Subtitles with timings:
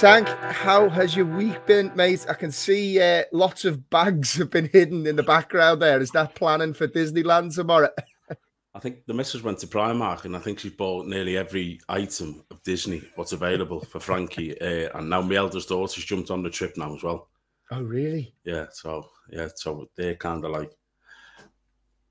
[0.00, 2.24] Tank, how has your week been, mate?
[2.26, 6.00] I can see uh, lots of bags have been hidden in the background there.
[6.00, 7.90] Is that planning for Disneyland tomorrow?
[8.74, 12.42] I think the missus went to Primark and I think she's bought nearly every item
[12.50, 14.56] of Disney what's available for Frankie.
[14.62, 17.28] Uh, and now my eldest daughter's jumped on the trip now as well.
[17.70, 18.34] Oh, really?
[18.42, 18.68] Yeah.
[18.72, 19.48] So yeah.
[19.54, 20.72] So they're kind of like.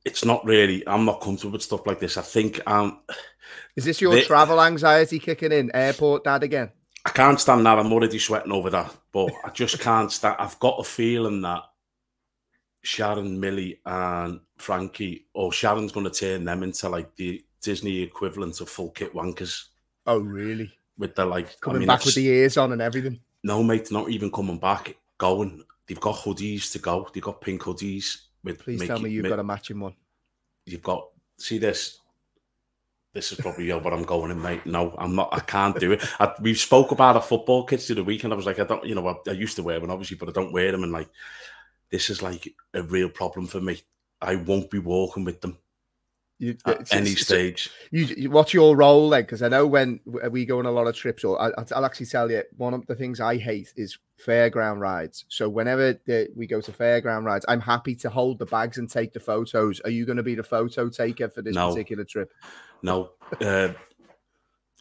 [0.05, 0.87] It's not really.
[0.87, 2.17] I'm not comfortable with stuff like this.
[2.17, 2.61] I think.
[2.67, 2.99] Um.
[3.75, 5.71] Is this your they, travel anxiety kicking in?
[5.73, 6.69] Airport dad again?
[7.05, 7.79] I can't stand that.
[7.79, 8.95] I'm already sweating over that.
[9.11, 10.35] But I just can't stand.
[10.39, 11.63] I've got a feeling that
[12.81, 18.61] Sharon, Millie, and Frankie, or Sharon's going to turn them into like the Disney equivalent
[18.61, 19.65] of full kit wankers.
[20.05, 20.71] Oh, really?
[20.97, 23.19] With the like coming I mean, back with the ears on and everything.
[23.43, 24.95] No, mate, not even coming back.
[25.17, 25.63] Going.
[25.87, 27.07] They've got hoodies to go.
[27.13, 28.59] They've got pink hoodies with.
[28.59, 29.95] Please tell me you've got a matching one.
[30.65, 31.07] You've got.
[31.37, 31.98] See this
[33.13, 34.65] this is probably what I'm going in, mate.
[34.65, 35.29] No, I'm not.
[35.31, 36.03] I can't do it.
[36.19, 38.33] I, we spoke about a football kits the weekend.
[38.33, 40.29] I was like, I don't, you know, I, I, used to wear them obviously, but
[40.29, 40.83] I don't wear them.
[40.83, 41.09] And like,
[41.89, 43.81] this is like a real problem for me.
[44.21, 45.57] I won't be walking with them.
[46.37, 47.69] You, at any stage.
[47.91, 49.23] You, what's your role then?
[49.23, 49.99] Because I know when
[50.31, 52.85] we go on a lot of trips, or I, will actually tell you, one of
[52.85, 55.25] the things I hate is fairground rides.
[55.27, 58.89] So whenever the, we go to fairground rides, I'm happy to hold the bags and
[58.89, 59.81] take the photos.
[59.81, 61.71] Are you going to be the photo taker for this no.
[61.71, 62.31] particular trip?
[62.81, 63.11] No.
[63.41, 63.69] Uh,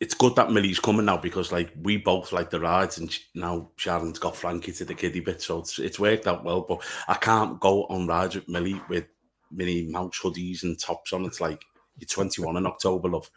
[0.00, 3.70] it's good that Millie's coming now because like we both like the rides and now
[3.77, 6.60] Sharon's got Frankie to the kiddie bit, so it's it's worked out well.
[6.60, 9.06] But I can't go on rides with Millie with
[9.50, 11.25] Minnie Mouse hoodies and tops on.
[11.25, 11.64] It's like
[11.98, 13.28] you're 21 in October, love.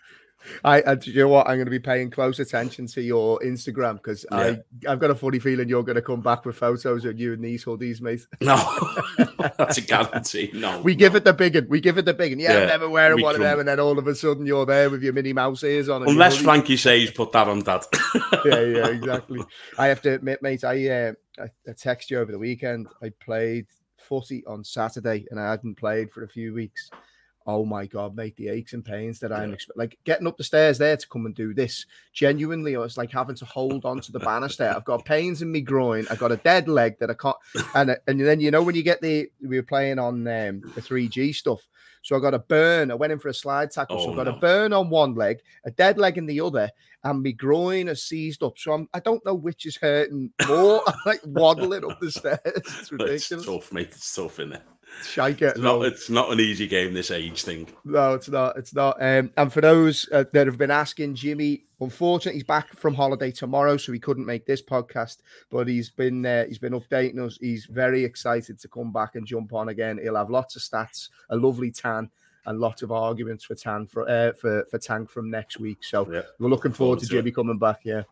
[0.63, 1.47] I, I do you know what?
[1.47, 4.57] I'm going to be paying close attention to your Instagram because yeah.
[4.87, 7.33] I I've got a funny feeling you're going to come back with photos of you
[7.33, 8.25] and these hoodies, mate.
[8.41, 8.57] No,
[9.57, 10.51] that's a guarantee.
[10.53, 10.99] No, we no.
[10.99, 11.67] give it the big one.
[11.69, 12.39] We give it the big one.
[12.39, 13.43] Yeah, yeah I'm never wearing one come.
[13.43, 15.89] of them, and then all of a sudden you're there with your Minnie Mouse ears
[15.89, 16.07] on.
[16.07, 17.83] Unless Frankie says put that on, Dad.
[18.45, 19.41] yeah, yeah, exactly.
[19.77, 20.63] I have to admit, mate.
[20.63, 22.87] I uh, I, I text you over the weekend.
[23.01, 26.89] I played footy on Saturday, and I hadn't played for a few weeks
[27.47, 30.77] oh my god, mate, the aches and pains that I'm like getting up the stairs
[30.77, 31.85] there to come and do this.
[32.13, 34.71] Genuinely, I was like having to hold on to the banister.
[34.75, 36.05] I've got pains in my groin.
[36.09, 37.37] I've got a dead leg that I can't.
[37.75, 40.81] And and then you know when you get the we were playing on um, the
[40.81, 41.61] 3G stuff.
[42.03, 42.89] So I got a burn.
[42.89, 43.99] I went in for a slide tackle.
[43.99, 44.35] Oh, so I got no.
[44.35, 46.69] a burn on one leg, a dead leg in the other,
[47.03, 48.57] and my groin is seized up.
[48.57, 50.81] So I'm I don't know which is hurting more.
[50.87, 52.39] I'm like waddling up the stairs.
[52.45, 53.31] It's ridiculous.
[53.31, 53.89] It's tough, mate.
[53.91, 54.63] It's tough in there.
[55.03, 55.51] Shake it.
[55.55, 57.67] It's not, it's not an easy game, this age thing.
[57.85, 58.57] No, it's not.
[58.57, 59.01] It's not.
[59.01, 63.31] Um, and for those uh, that have been asking, Jimmy, unfortunately, he's back from holiday
[63.31, 65.17] tomorrow, so he couldn't make this podcast.
[65.49, 67.37] But he's been uh, he's been updating us.
[67.41, 69.99] He's very excited to come back and jump on again.
[70.01, 72.09] He'll have lots of stats, a lovely tan,
[72.45, 75.83] and lots of arguments for tan for uh, for for Tank from next week.
[75.83, 77.79] So yeah, we're looking forward, forward to, Jimmy coming back.
[77.83, 78.03] Yeah.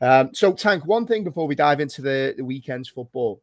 [0.00, 3.40] Um, so Tank, one thing before we dive into the, the weekend's football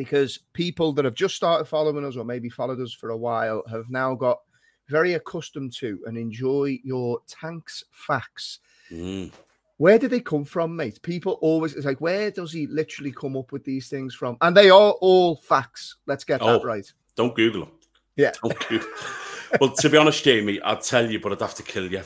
[0.00, 3.62] because people that have just started following us or maybe followed us for a while
[3.70, 4.38] have now got
[4.88, 8.60] very accustomed to and enjoy your tanks facts.
[8.90, 9.30] Mm.
[9.76, 11.02] Where did they come from, mate?
[11.02, 14.38] People always it's like, where does he literally come up with these things from?
[14.40, 15.96] And they are all facts.
[16.06, 16.90] Let's get oh, that right.
[17.14, 17.72] Don't Google them.
[18.16, 18.32] Yeah.
[18.40, 18.88] Google.
[19.60, 22.04] well, to be honest, Jamie, I'd tell you, but I'd have to kill you.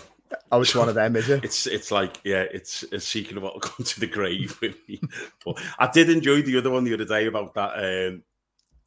[0.52, 1.44] Oh, it's one of them, is it?
[1.44, 4.76] It's it's like yeah, it's a secret of what will come to the grave with
[4.88, 5.00] me.
[5.44, 7.72] but I did enjoy the other one the other day about that.
[7.76, 8.22] Um,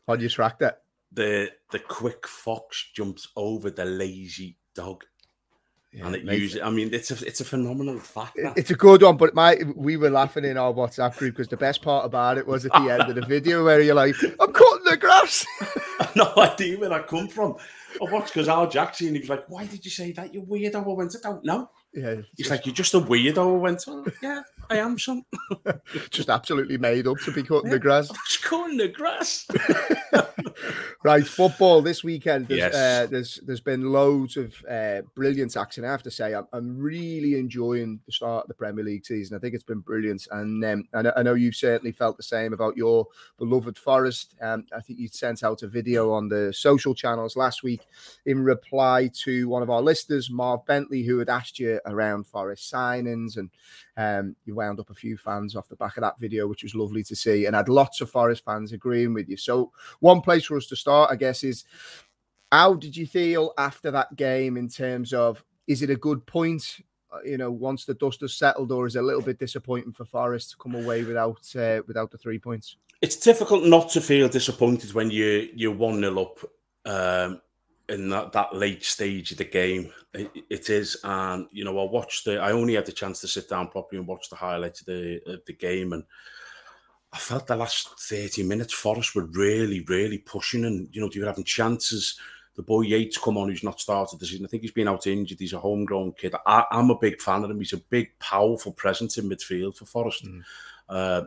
[0.08, 0.82] How do you track that?
[1.12, 5.04] The the quick fox jumps over the lazy dog.
[5.94, 8.36] Yeah, and it usually, I mean, it's a it's a phenomenal fact.
[8.36, 8.58] That.
[8.58, 11.58] It's a good one, but my we were laughing in our WhatsApp group because the
[11.58, 14.52] best part about it was at the end of the video where you're like, "I'm
[14.52, 15.46] cutting the grass."
[16.18, 17.56] no idea where that come from.
[18.02, 20.34] I watched because Al Jackson, he was like, "Why did you say that?
[20.34, 22.50] You're weirdo." I went, "I don't know." Yeah, he's just...
[22.52, 25.26] like, "You're just a weirdo." Went, oh, "Yeah, I am, son."
[26.12, 28.12] just absolutely made up to be cutting yeah, the grass.
[28.28, 29.48] Just cutting the grass.
[31.04, 32.50] right, football this weekend.
[32.50, 32.76] There's, yes.
[32.76, 35.86] Uh, there's there's been loads of uh, brilliant action.
[35.86, 39.36] I have to say, I'm, I'm really enjoying the start of the Premier League season.
[39.36, 42.24] I think it's been brilliant, and um, I, know, I know you've certainly felt the
[42.24, 43.08] same about your
[43.40, 44.36] beloved Forest.
[44.40, 47.88] Um, I think you sent out a video on the social channels last week
[48.28, 52.72] in reply to one of our listeners, Marv Bentley, who had asked you around Forest
[52.72, 53.50] signings, and
[53.98, 56.76] um, you wound up a few fans off the back of that video, which was
[56.76, 59.38] lovely to see, and had lots of Forest fans agreeing with you.
[59.38, 61.64] So one place for us to start, I guess, is
[62.52, 66.80] how did you feel after that game in terms of is it a good point?
[67.12, 69.94] Uh, you know, once the dust has settled, or is it a little bit disappointing
[69.94, 72.78] for Forest to come away without uh, without the three points?
[73.02, 76.40] It's difficult not to feel disappointed when you you're one 0 up.
[76.86, 77.42] Um,
[77.90, 79.92] in that, that late stage of the game.
[80.14, 82.40] It, it is, and you know, I watched the.
[82.40, 85.22] I only had the chance to sit down properly and watch the highlights of the
[85.28, 86.04] of the game, and
[87.14, 91.20] I felt the last thirty minutes Forest were really, really pushing, and you know, they
[91.20, 92.20] were having chances.
[92.56, 94.46] The boy Yates come on, who's not started the season.
[94.46, 95.40] I think he's been out injured.
[95.40, 96.34] He's a homegrown kid.
[96.48, 97.60] I, am a big fan of him.
[97.60, 100.26] He's a big, powerful presence in midfield for Forest.
[100.26, 100.42] Mm.
[100.90, 101.22] Uh,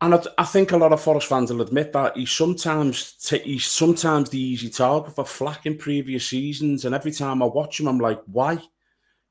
[0.00, 3.38] and I, I, think a lot of Forest fans will admit that he's sometimes t-
[3.38, 6.84] he's sometimes the easy target for flack in previous seasons.
[6.84, 8.58] And every time I watch him, I'm like, why?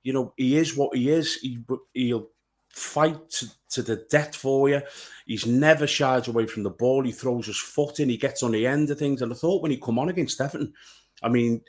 [0.04, 1.36] You know, he is what he is.
[1.36, 1.60] He
[1.94, 2.30] he'll
[2.70, 4.82] fight to, to the death for you.
[5.26, 7.04] He's never shies away from the ball.
[7.04, 8.10] He throws his foot in.
[8.10, 9.22] He gets on the end of things.
[9.22, 10.74] And I thought when he come on against Everton,
[11.24, 11.62] I mean,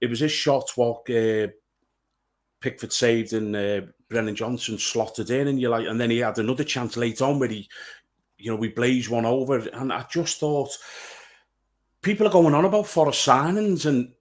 [0.00, 1.48] it was his shot what uh,
[2.60, 6.38] Pickford saved and uh, Brennan Johnson slotted in, and you're like, and then he had
[6.38, 7.68] another chance late on where he
[8.42, 9.58] you know, we blazed one over.
[9.58, 10.76] And I just thought
[12.02, 14.12] people are going on about Forest signings and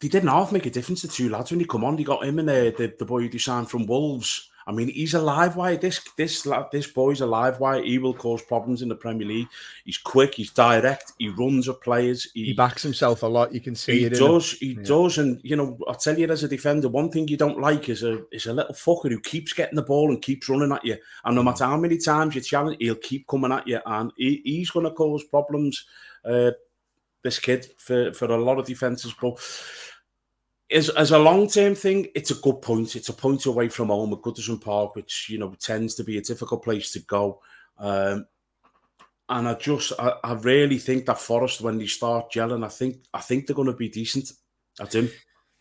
[0.00, 1.02] they didn't half make a difference.
[1.02, 3.26] to two lads when he come on, they got him and the, the, the boy
[3.26, 4.48] who signed from Wolves.
[4.66, 5.76] I mean, he's a live wire.
[5.76, 7.82] This this this boy's a live wire.
[7.82, 9.48] He will cause problems in the Premier League.
[9.84, 10.34] He's quick.
[10.34, 11.12] He's direct.
[11.18, 12.28] He runs at players.
[12.34, 13.52] He, he backs himself a lot.
[13.52, 14.14] You can see he it.
[14.14, 14.82] Does he yeah.
[14.82, 15.18] does?
[15.18, 18.02] And you know, I tell you, as a defender, one thing you don't like is
[18.02, 20.96] a is a little fucker who keeps getting the ball and keeps running at you.
[21.24, 21.46] And no mm.
[21.46, 24.84] matter how many times you challenge, he'll keep coming at you, and he, he's going
[24.84, 25.84] to cause problems.
[26.24, 26.52] Uh,
[27.22, 29.38] this kid for for a lot of defenses, but
[30.72, 32.96] as, as a long term thing, it's a good point.
[32.96, 36.18] It's a point away from home at Goodison Park, which you know tends to be
[36.18, 37.40] a difficult place to go.
[37.78, 38.26] Um,
[39.28, 42.98] and I just, I, I, really think that Forest, when they start gelling, I think,
[43.14, 44.30] I think they're going to be decent.
[44.78, 45.08] I do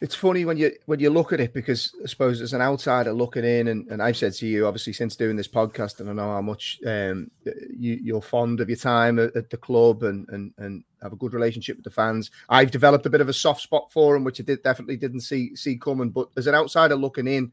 [0.01, 3.13] it's funny when you when you look at it because I suppose as an outsider
[3.13, 6.13] looking in, and, and I've said to you obviously since doing this podcast, and I
[6.13, 10.27] know how much um, you, you're fond of your time at, at, the club and,
[10.29, 12.31] and and have a good relationship with the fans.
[12.49, 15.21] I've developed a bit of a soft spot for them, which I did definitely didn't
[15.21, 16.09] see see coming.
[16.09, 17.51] But as an outsider looking in,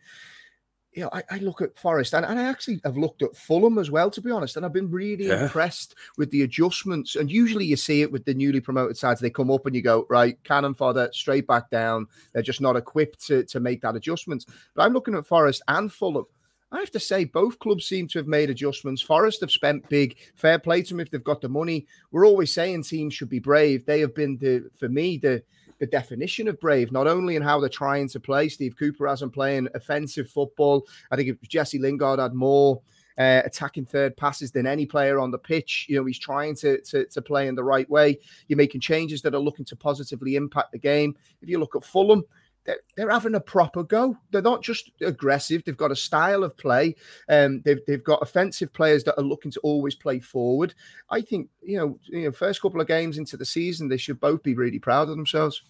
[0.92, 3.78] you know, I, I, look at Forest and, and I actually have looked at Fulham
[3.78, 5.44] as well, to be honest, and I've been really yeah.
[5.44, 7.14] impressed with the adjustments.
[7.16, 9.82] And usually you see it with the newly promoted sides, they come up and you
[9.82, 12.06] go, right, cannon fodder, straight back down.
[12.32, 14.46] They're just not equipped to, to make that adjustment.
[14.74, 16.26] But I'm looking at Forest and Fulham.
[16.70, 19.00] I have to say, both clubs seem to have made adjustments.
[19.00, 20.16] Forest have spent big.
[20.34, 21.86] Fair play to them if they've got the money.
[22.10, 23.86] We're always saying teams should be brave.
[23.86, 25.42] They have been the, for me, the
[25.78, 28.48] the definition of brave, not only in how they're trying to play.
[28.48, 30.86] Steve Cooper hasn't playing offensive football.
[31.10, 32.80] I think if Jesse Lingard had more
[33.18, 35.86] uh, attacking third passes than any player on the pitch.
[35.88, 38.18] You know, he's trying to, to, to play in the right way.
[38.46, 41.16] You're making changes that are looking to positively impact the game.
[41.42, 42.22] If you look at Fulham,
[42.64, 44.16] they're, they're having a proper go.
[44.30, 45.64] They're not just aggressive.
[45.64, 46.96] They've got a style of play.
[47.28, 50.74] Um, they've, they've got offensive players that are looking to always play forward.
[51.10, 54.20] I think, you know, you know, first couple of games into the season, they should
[54.20, 55.62] both be really proud of themselves.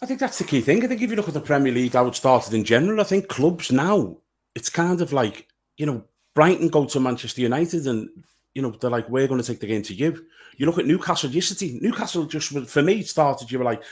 [0.00, 0.84] I think that's the key thing.
[0.84, 3.04] I think if you look at the Premier League, how it started in general, I
[3.04, 4.18] think clubs now,
[4.54, 8.08] it's kind of like, you know, Brighton go to Manchester United and,
[8.54, 10.24] you know, they're like, we're going to take the game to you.
[10.56, 13.82] You look at Newcastle yesterday, Newcastle just, for me, started, you were like,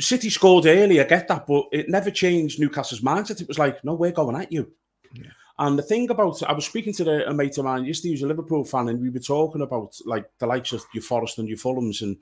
[0.00, 3.40] City scored early, I get that, but it never changed Newcastle's mindset.
[3.40, 4.72] It was like, no, we're going at you.
[5.14, 5.30] Yeah.
[5.58, 8.08] And the thing about, I was speaking to the, a mate of mine used to
[8.08, 11.38] use a Liverpool fan, and we were talking about like the likes of your Forest
[11.38, 12.02] and your Fulhams.
[12.02, 12.16] And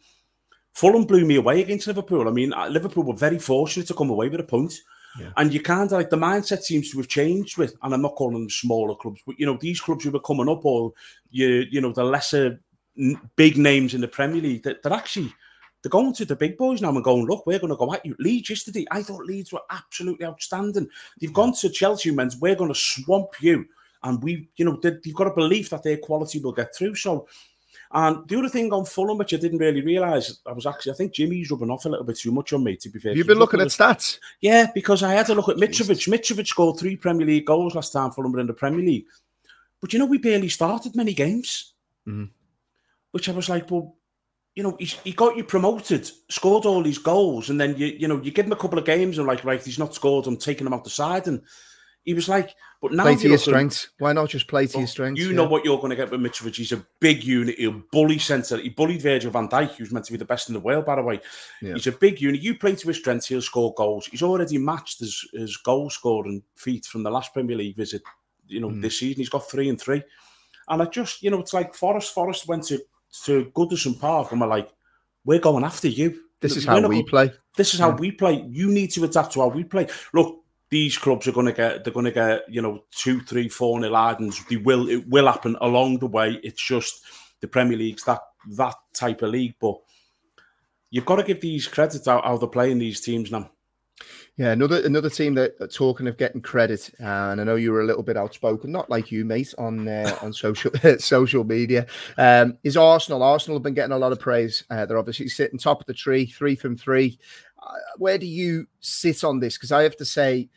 [0.72, 2.28] Fulham blew me away against Liverpool.
[2.28, 4.74] I mean, uh, Liverpool were very fortunate to come away with a point.
[5.18, 5.30] Yeah.
[5.36, 8.16] And you kind of like the mindset seems to have changed with, and I'm not
[8.16, 10.92] calling them smaller clubs, but you know, these clubs who were coming up, or
[11.30, 12.60] you, you know, the lesser
[13.36, 15.32] big names in the Premier League, that they're actually
[15.82, 18.04] they're going to the big boys now and going, look, we're going to go at
[18.04, 18.14] you.
[18.18, 20.88] Leeds yesterday, I thought Leeds were absolutely outstanding.
[21.20, 23.66] They've gone to Chelsea, meant we're going to swamp you.
[24.02, 26.94] And we, you know, they've got a belief that their quality will get through.
[26.94, 27.26] So,
[27.92, 30.94] and the other thing on Fulham, which I didn't really realise, I was actually, I
[30.94, 33.16] think Jimmy's rubbing off a little bit too much on me, to be fair.
[33.16, 34.18] You've been looking at stats?
[34.40, 36.08] Yeah, because I had to look at Mitrovic.
[36.08, 39.06] Mitrovic scored three Premier League goals last time Fulham were in the Premier League.
[39.80, 41.74] But you know, we barely started many games.
[42.06, 42.26] Mm-hmm.
[43.12, 43.96] Which I was like, well,
[44.54, 48.08] you know, he's, he got you promoted, scored all these goals, and then you, you
[48.08, 50.36] know, you give him a couple of games and like, right, he's not scored, I'm
[50.36, 51.28] taking him out the side.
[51.28, 51.42] And
[52.02, 53.90] he was like, but now play to your strengths.
[53.98, 55.20] Why not just play to your strengths?
[55.20, 55.36] You yeah.
[55.36, 56.56] know what you're going to get with Mitrovic.
[56.56, 57.58] He's a big unit.
[57.58, 58.56] He'll bully centre.
[58.56, 60.96] He bullied Virgil van Dijk, who's meant to be the best in the world, by
[60.96, 61.20] the way.
[61.60, 61.74] Yeah.
[61.74, 62.40] He's a big unit.
[62.40, 64.06] You play to his strengths, he'll score goals.
[64.06, 68.02] He's already matched his, his goal scoring feat from the last Premier League visit,
[68.46, 68.80] you know, mm.
[68.80, 69.20] this season.
[69.20, 70.02] He's got three and three.
[70.68, 72.14] And I just, you know, it's like Forest.
[72.14, 72.80] Forest went to,
[73.24, 74.70] to Goodison Park and we're like,
[75.24, 76.20] we're going after you.
[76.40, 77.32] This is how we play.
[77.56, 78.44] This is how we play.
[78.48, 79.88] You need to adapt to how we play.
[80.14, 83.48] Look, these clubs are going to get they're going to get you know two, three,
[83.48, 84.42] four nil ardens.
[84.48, 86.40] They will it will happen along the way.
[86.42, 87.02] It's just
[87.40, 88.20] the Premier League's that
[88.52, 89.54] that type of league.
[89.60, 89.76] But
[90.90, 93.50] you've got to give these credits out how they're playing these teams now.
[94.40, 97.82] Yeah, another another team that, talking of getting credit, uh, and I know you were
[97.82, 101.84] a little bit outspoken, not like you, mate, on uh, on social social media.
[102.16, 103.22] Um, is Arsenal?
[103.22, 104.64] Arsenal have been getting a lot of praise.
[104.70, 107.18] Uh, they're obviously sitting top of the tree, three from three.
[107.62, 109.58] Uh, where do you sit on this?
[109.58, 110.48] Because I have to say,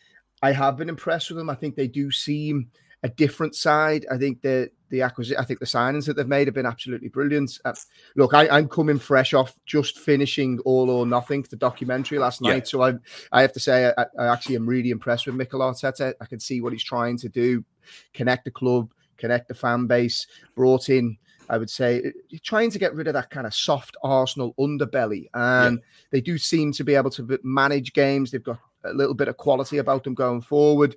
[0.41, 1.49] I have been impressed with them.
[1.49, 2.71] I think they do seem
[3.03, 4.05] a different side.
[4.09, 7.09] I think that the acquisition, I think the signings that they've made have been absolutely
[7.09, 7.59] brilliant.
[7.65, 7.73] Uh,
[8.15, 12.51] look, I, am coming fresh off just finishing All or Nothing, the documentary last yeah.
[12.51, 12.67] night.
[12.67, 12.93] So I,
[13.31, 16.13] I have to say, I, I, actually am really impressed with Mikel Arteta.
[16.21, 17.65] I can see what he's trying to do,
[18.13, 21.17] connect the club, connect the fan base, brought in.
[21.49, 25.79] I would say trying to get rid of that kind of soft Arsenal underbelly, and
[25.79, 25.85] yeah.
[26.11, 28.29] they do seem to be able to manage games.
[28.29, 30.95] They've got a little bit of quality about them going forward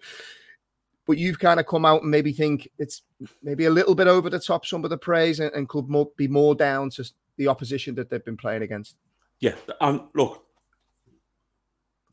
[1.07, 3.03] but you've kind of come out and maybe think it's
[3.43, 6.11] maybe a little bit over the top some of the praise and, and could more,
[6.17, 8.97] be more down to the opposition that they've been playing against.
[9.39, 10.45] Yeah, um, look,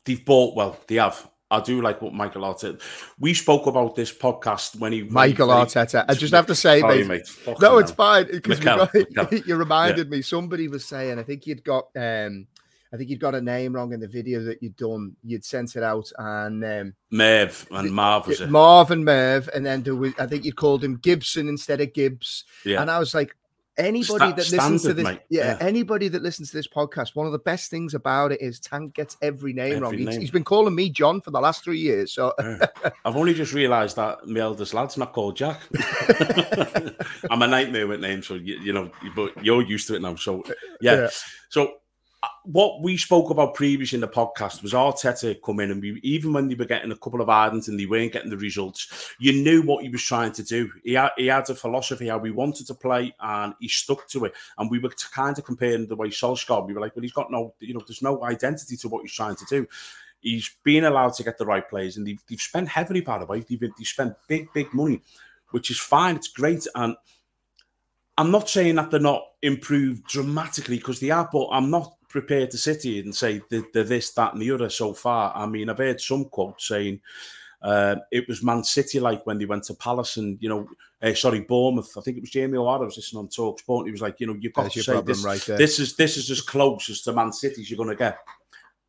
[0.04, 0.78] they've bought well.
[0.86, 1.28] They have.
[1.50, 2.80] I do like what Michael Arteta.
[3.18, 6.04] We spoke about this podcast when he Michael he, Arteta.
[6.08, 7.56] I just have to say, Sorry, mate, mate.
[7.60, 8.62] no, it's fine because
[9.46, 10.16] you reminded yeah.
[10.16, 10.22] me.
[10.22, 12.46] Somebody was saying, I think you'd got um,
[12.94, 15.16] I think you'd got a name wrong in the video that you'd done.
[15.24, 18.48] You'd sent it out, and um, Merv and Marv was it?
[18.48, 21.92] Marv and Merv, and then there was, I think you called him Gibson instead of
[21.92, 22.44] Gibbs.
[22.64, 22.80] Yeah.
[22.80, 23.34] And I was like,
[23.76, 27.32] anybody that listens to this, yeah, yeah, anybody that listens to this podcast, one of
[27.32, 29.96] the best things about it is Tank gets every name every wrong.
[29.96, 30.06] Name.
[30.06, 32.12] He's, he's been calling me John for the last three years.
[32.12, 32.66] So yeah.
[33.04, 35.60] I've only just realised that my eldest lad's not called Jack.
[37.28, 40.14] I'm a nightmare with names, so you, you, know, but you're used to it now.
[40.14, 40.44] So
[40.80, 40.94] yeah.
[40.94, 41.10] yeah.
[41.48, 41.72] so
[42.44, 46.34] what we spoke about previously in the podcast was Arteta come in and we, even
[46.34, 49.32] when they were getting a couple of ardents and they weren't getting the results, you
[49.32, 50.70] knew what he was trying to do.
[50.84, 54.26] He had, he had a philosophy how we wanted to play and he stuck to
[54.26, 54.34] it.
[54.58, 57.30] And we were kind of comparing the way Solskjaer, we were like, well, he's got
[57.30, 59.66] no, you know, there's no identity to what he's trying to do.
[60.20, 63.26] He's been allowed to get the right players and they've, they've spent heavily, by the
[63.26, 63.40] way.
[63.40, 65.00] They've, they've spent big, big money,
[65.52, 66.16] which is fine.
[66.16, 66.66] It's great.
[66.74, 66.94] And
[68.18, 72.48] I'm not saying that they're not improved dramatically because they are, but I'm not prepared
[72.48, 75.32] to here and say they're, they're this, that, and the other so far.
[75.34, 77.00] I mean, I've heard some quotes saying
[77.60, 80.68] uh, it was Man City like when they went to Palace and, you know,
[81.02, 81.92] uh, sorry, Bournemouth.
[81.98, 83.86] I think it was Jamie O'Hara was listening on Talk Sport.
[83.86, 86.16] He was like, you know, you've got That's to say this, right this is this
[86.16, 88.16] is as close as to Man City as you're going to get.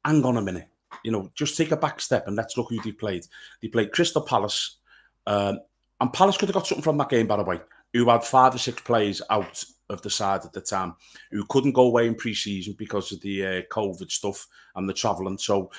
[0.05, 0.67] Hang on a minute.
[1.03, 3.25] You know, just take a back step and let's look who they played.
[3.59, 4.77] They played Crystal Palace.
[5.25, 5.61] Um,
[5.99, 7.59] and Palace could have got something from that game, by the way,
[7.91, 10.95] who had five or six players out of the side at the time
[11.31, 15.37] who couldn't go away in pre-season because of the uh, COVID stuff and the travelling.
[15.37, 15.71] So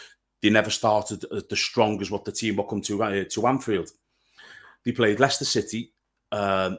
[0.42, 3.90] they never started as strong as what the team will come to uh, to Anfield.
[4.84, 5.92] They played Leicester City.
[6.30, 6.78] Um,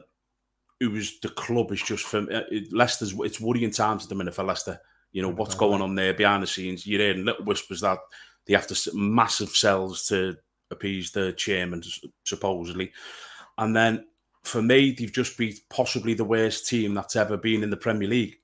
[0.80, 3.14] it was the club is just for uh, Leicester's.
[3.20, 4.80] It's worrying times at the minute for Leicester.
[5.12, 6.86] You know what's going on there behind the scenes.
[6.86, 7.98] You're hearing little whispers that
[8.46, 10.36] they have to massive sells to
[10.70, 11.82] appease the chairman
[12.24, 12.92] supposedly,
[13.56, 14.04] and then
[14.48, 18.08] for me, they've just beat possibly the worst team that's ever been in the Premier
[18.08, 18.36] League.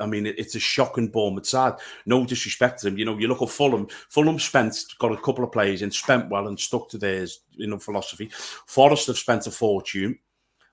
[0.00, 1.74] I mean, it's a shocking Bournemouth side.
[2.04, 2.98] No disrespect to them.
[2.98, 3.86] You know, you look at Fulham.
[4.08, 7.68] Fulham spent, got a couple of players and spent well and stuck to theirs, you
[7.68, 8.28] know, philosophy.
[8.66, 10.18] Forest have spent a fortune.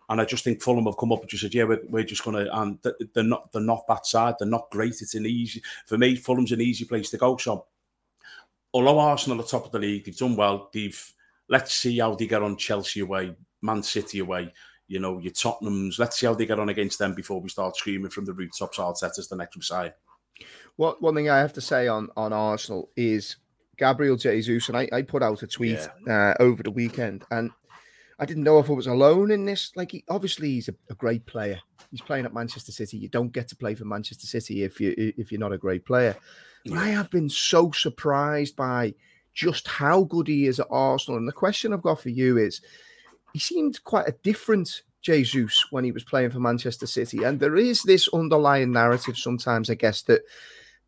[0.10, 2.24] And I just think Fulham have come up and just said, yeah, we're, we're just
[2.24, 2.80] going to, and
[3.14, 4.36] they're not, they're not that side.
[4.40, 5.02] They're not great.
[5.02, 7.38] It's an easy, for me, Fulham's an easy place to go.
[7.38, 7.68] So,
[8.74, 10.70] although Arsenal are top of the league, they've done well.
[10.74, 11.14] They've,
[11.48, 14.52] let's see how they get on Chelsea away, Man City away
[14.92, 15.98] you know, your Tottenhams.
[15.98, 18.78] Let's see how they get on against them before we start screaming from the rooftops.
[18.78, 19.92] Arteta's the next Messiah.
[20.76, 23.38] Well, one thing I have to say on on Arsenal is
[23.78, 26.34] Gabriel Jesus, and I, I put out a tweet yeah.
[26.40, 27.52] uh, over the weekend, and
[28.20, 29.72] I didn't know if I was alone in this.
[29.78, 31.60] Like, he, obviously, he's a, a, great player.
[31.90, 32.98] He's playing at Manchester City.
[32.98, 35.86] You don't get to play for Manchester City if you if you're not a great
[35.86, 36.18] player.
[36.66, 38.94] But I have been so surprised by
[39.34, 41.18] just how good he is at Arsenal.
[41.18, 42.62] And the question I've got for you is
[43.34, 47.24] he seemed quite a different Jesus when he was playing for Manchester City.
[47.24, 50.22] And there is this underlying narrative sometimes, I guess, that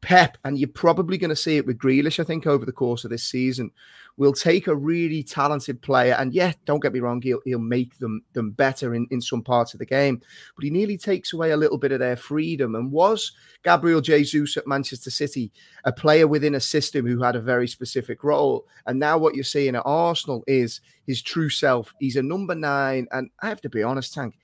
[0.03, 3.05] Pep, and you're probably going to see it with Grealish, I think, over the course
[3.05, 3.71] of this season,
[4.17, 7.97] will take a really talented player, and yeah, don't get me wrong, he'll, he'll make
[7.99, 10.21] them them better in, in some parts of the game,
[10.55, 12.75] but he nearly takes away a little bit of their freedom.
[12.75, 13.31] And was
[13.63, 15.51] Gabriel Jesus at Manchester City
[15.85, 18.67] a player within a system who had a very specific role?
[18.85, 21.93] And now what you're seeing at Arsenal is his true self.
[21.99, 24.35] He's a number nine, and I have to be honest, Tank,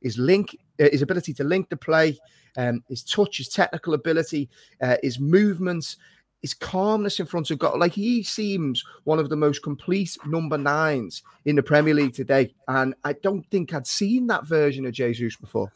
[0.00, 2.16] his link, uh, his ability to link the play
[2.58, 4.50] um, his touch, his technical ability,
[4.82, 5.96] uh, his movements,
[6.42, 7.78] his calmness in front of goal.
[7.78, 12.54] Like he seems one of the most complete number nines in the Premier League today.
[12.66, 15.72] And I don't think I'd seen that version of Jesus before.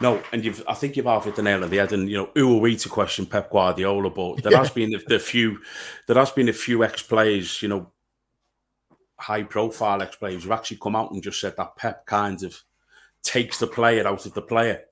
[0.00, 1.92] No, and you've I think you've half hit the nail on the head.
[1.92, 4.10] And you know, who are we to question Pep Guardiola?
[4.10, 4.58] But there yeah.
[4.58, 5.60] has been the, the few,
[6.06, 7.90] there has been a few ex players, you know,
[9.18, 12.62] high profile ex players who've actually come out and just said that Pep kind of
[13.22, 14.82] takes the player out of the player.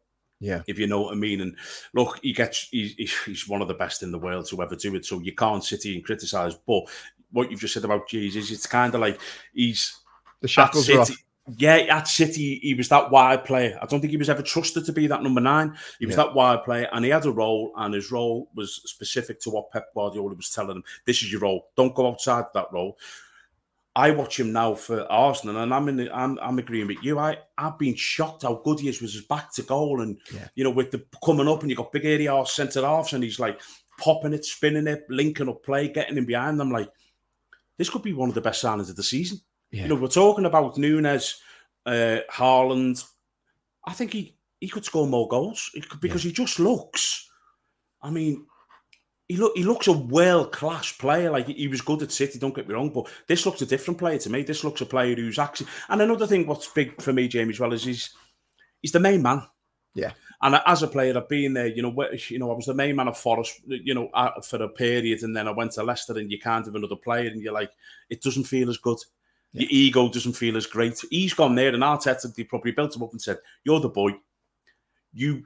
[0.43, 1.41] Yeah, if you know what I mean.
[1.41, 1.57] And
[1.95, 2.95] look, he gets he's,
[3.25, 5.07] he's one of the best in the world to ever do it.
[5.07, 6.57] So you can't sit here and criticize.
[6.67, 6.85] But
[7.31, 9.21] what you've just said about Jesus, it's kind of like
[9.55, 9.97] he's
[10.41, 11.11] the shackles are off.
[11.57, 13.77] Yeah, at City, he was that wide player.
[13.83, 15.77] I don't think he was ever trusted to be that number nine.
[15.99, 16.25] He was yeah.
[16.25, 19.71] that wide player, and he had a role, and his role was specific to what
[19.73, 20.85] Pep Guardiola was telling him.
[21.05, 21.67] This is your role.
[21.77, 22.97] Don't go outside that role.
[23.95, 25.97] I watch him now for Arsenal, and I'm in.
[25.97, 27.19] The, I'm, I'm agreeing with you.
[27.19, 30.49] I I've been shocked how good he is with his back to goal, and yeah.
[30.55, 33.39] you know with the coming up, and you got big area centre halves, and he's
[33.39, 33.61] like
[33.99, 36.71] popping it, spinning it, linking up play, getting in behind them.
[36.71, 36.91] Like
[37.77, 39.41] this could be one of the best signings of the season.
[39.71, 39.83] Yeah.
[39.83, 41.41] You know, we're talking about Nunes,
[41.85, 43.05] uh, Haaland.
[43.87, 45.71] I think he he could score more goals
[46.01, 46.31] because yeah.
[46.31, 47.29] he just looks.
[48.01, 48.47] I mean,
[49.33, 51.31] he look he looks a world class player.
[51.31, 53.99] Like he was good at City, don't get me wrong, but this looks a different
[53.99, 54.43] player to me.
[54.43, 55.69] This looks a player who's actually.
[55.89, 58.11] And another thing, what's big for me, Jamie, as well, is he's
[58.83, 59.43] he's the main man.
[59.95, 60.13] Yeah.
[60.43, 61.69] And as a player, I've been there.
[61.69, 63.63] You know, you know, I was the main man of Forest.
[63.67, 64.11] You know,
[64.45, 67.31] for a period, and then I went to Leicester, and you can't have another player,
[67.31, 67.71] and you're like,
[68.11, 68.99] it doesn't feel as good.
[69.53, 69.63] Yeah.
[69.63, 71.01] Your ego doesn't feel as great.
[71.11, 74.11] He's gone there, and Arteta, they probably built him up and said, "You're the boy.
[75.15, 75.45] You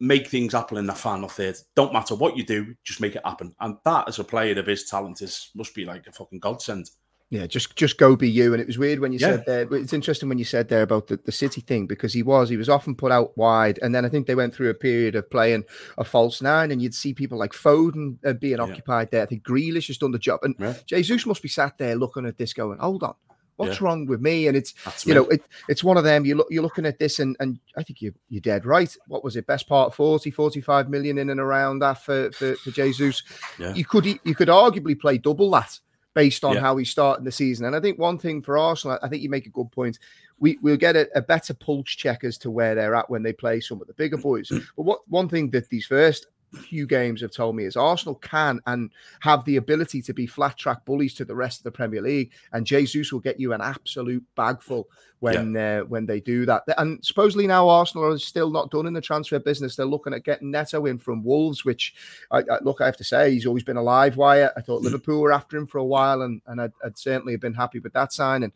[0.00, 1.56] make things happen in the final third.
[1.74, 3.54] Don't matter what you do, just make it happen.
[3.60, 6.90] And that, as a player of his talent, is must be like a fucking godsend.
[7.28, 8.52] Yeah, just just go be you.
[8.52, 9.30] And it was weird when you yeah.
[9.30, 9.74] said there.
[9.74, 12.56] It's interesting when you said there about the, the City thing because he was he
[12.56, 15.28] was often put out wide, and then I think they went through a period of
[15.28, 15.64] playing
[15.98, 18.62] a false nine, and you'd see people like Foden uh, being yeah.
[18.62, 19.22] occupied there.
[19.22, 20.74] I think Grealish has done the job, and yeah.
[20.86, 23.14] Jesus must be sat there looking at this, going, "Hold on,
[23.56, 23.86] What's yeah.
[23.86, 24.46] wrong with me?
[24.48, 25.20] And it's That's you me.
[25.20, 26.24] know it, it's one of them.
[26.24, 28.94] You look you're looking at this and and I think you you're dead right.
[29.08, 29.46] What was it?
[29.46, 33.22] Best part 40, 45 million in and around that for for, for Jesus.
[33.58, 33.74] Yeah.
[33.74, 35.78] You could you could arguably play double that
[36.16, 36.60] based on yeah.
[36.60, 37.66] how he's starting the season.
[37.66, 39.98] And I think one thing for Arsenal, I think you make a good point.
[40.38, 43.32] We we'll get a, a better pulse check as to where they're at when they
[43.32, 44.48] play some of the bigger boys.
[44.48, 44.64] Mm.
[44.76, 48.60] but what one thing that these first few games have told me is Arsenal can
[48.66, 48.90] and
[49.20, 52.32] have the ability to be flat track bullies to the rest of the Premier League,
[52.52, 54.88] and Jesus will get you an absolute bagful
[55.20, 55.80] when yeah.
[55.80, 56.62] uh, when they do that.
[56.76, 59.76] And supposedly now Arsenal are still not done in the transfer business.
[59.76, 61.94] They're looking at getting Neto in from Wolves, which
[62.30, 64.52] I, I, look, I have to say, he's always been a live wire.
[64.56, 67.40] I thought Liverpool were after him for a while, and and I'd, I'd certainly have
[67.40, 68.42] been happy with that sign.
[68.42, 68.52] And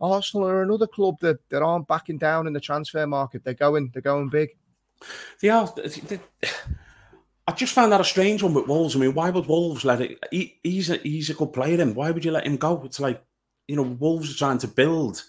[0.00, 3.44] Arsenal are another club that, that aren't backing down in the transfer market.
[3.44, 4.50] They're going, they're going big.
[5.40, 5.72] They are.
[5.76, 6.20] They,
[7.48, 8.94] I just found that a strange one with Wolves.
[8.94, 10.22] I mean, why would Wolves let it?
[10.30, 12.82] He, he's a he's a good player, and why would you let him go?
[12.84, 13.24] It's like
[13.66, 15.24] you know, Wolves are trying to build.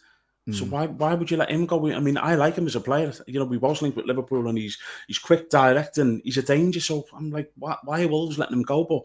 [0.51, 0.71] So hmm.
[0.71, 1.89] why why would you let him go?
[1.89, 3.13] I mean, I like him as a player.
[3.25, 4.77] You know, we was linked with Liverpool, and he's
[5.07, 6.81] he's quick, direct, and he's a danger.
[6.81, 8.83] So I'm like, why, why are Wolves letting him go?
[8.83, 9.03] But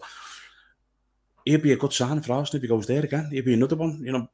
[1.45, 3.29] he'd be a good sign for Arsenal if he goes there again.
[3.31, 4.01] He'd be another one.
[4.03, 4.29] You know,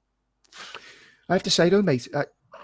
[1.28, 2.08] I have to say though, mate.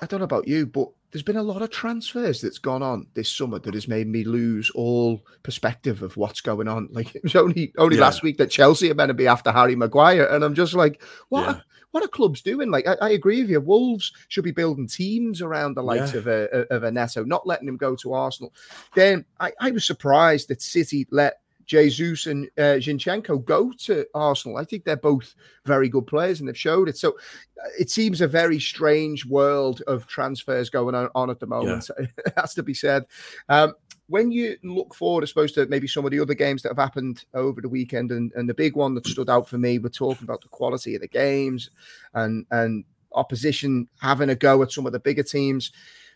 [0.01, 3.07] I, don't know about you, but there's been a lot of transfers that's gone on
[3.15, 6.89] this summer that has made me lose all perspective of what's going on.
[6.97, 8.03] Like it was only only yeah.
[8.03, 11.03] last week that Chelsea are meant to be after Harry Maguire, and I'm just like,
[11.29, 11.43] what?
[11.43, 11.49] Yeah.
[11.49, 12.71] Are, what are clubs doing?
[12.71, 13.59] Like, I, I, agree with you.
[13.59, 16.19] Wolves should be building teams around the likes yeah.
[16.19, 18.53] of a of a Neto, not letting him go to Arsenal.
[18.95, 24.57] Then I, I was surprised that City let Jesus and uh, Zinchenko go to Arsenal.
[24.57, 26.97] I think they're both very good players and they've showed it.
[26.97, 31.47] So uh, it seems a very strange world of transfers going on, on at the
[31.47, 31.91] moment.
[31.99, 32.07] Yeah.
[32.25, 33.07] it has to be said.
[33.49, 33.75] Um,
[34.09, 36.79] when you look forward, I suppose, to maybe some of the other games that have
[36.79, 39.89] happened over the weekend, and, and the big one that stood out for me, we're
[39.89, 41.71] talking about the quality of the games
[42.15, 45.73] and and opposition having a go at some of the bigger teams.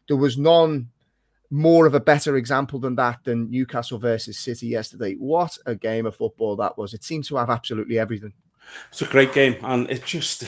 [0.06, 0.88] There was none
[1.50, 5.14] more of a better example than that than Newcastle versus City yesterday.
[5.14, 6.94] What a game of football that was!
[6.94, 8.32] It seemed to have absolutely everything.
[8.90, 10.44] It's a great game, and it just.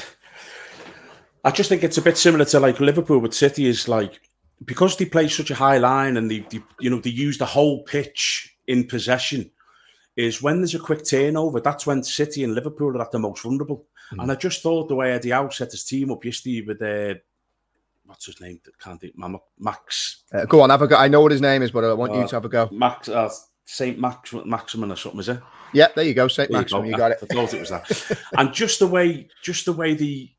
[1.45, 4.21] I just think it's a bit similar to like Liverpool with City is like
[4.65, 7.47] because they play such a high line and they, they you know they use the
[7.47, 9.51] whole pitch in possession
[10.17, 13.43] is when there's a quick turnover that's when City and Liverpool are at the most
[13.43, 14.23] vulnerable mm.
[14.23, 17.15] and I just thought the way Eddie Howe set his team up yesterday with uh,
[18.13, 18.61] what's his name?
[18.79, 19.15] Can't think.
[19.59, 20.25] Max.
[20.33, 20.97] Uh, go on, have a go.
[20.97, 22.69] I know what his name is, but I want uh, you to have a go.
[22.71, 23.31] Max uh,
[23.65, 25.41] Saint Max Maximin or something, is it?
[25.73, 26.87] Yeah, there you go, Saint Maximin.
[26.87, 27.19] You, you, got it.
[27.23, 28.19] I thought it was that.
[28.39, 30.31] and just the way, just the way the.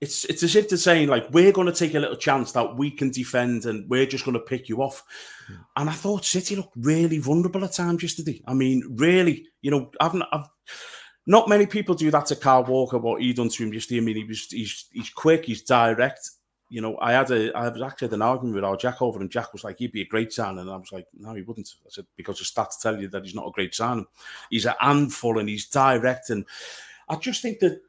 [0.00, 2.76] It's, it's as if they're saying like we're going to take a little chance that
[2.76, 5.02] we can defend and we're just going to pick you off,
[5.46, 5.54] hmm.
[5.76, 8.42] and I thought City looked really vulnerable at times yesterday.
[8.46, 10.48] I mean, really, you know, I've, I've
[11.26, 12.98] not many people do that to Carl Walker.
[12.98, 14.00] What he done to him yesterday.
[14.00, 16.28] I mean, he was he's he's quick, he's direct,
[16.74, 19.20] you know, I had a, I was actually had an argument with our Jack over,
[19.20, 21.42] and Jack was like, he'd be a great sign, and I was like, no, he
[21.42, 21.72] wouldn't.
[21.86, 24.06] I said because the stats tell you that he's not a great sign.
[24.50, 26.44] He's a handful, and he's direct, and
[27.08, 27.80] I just think that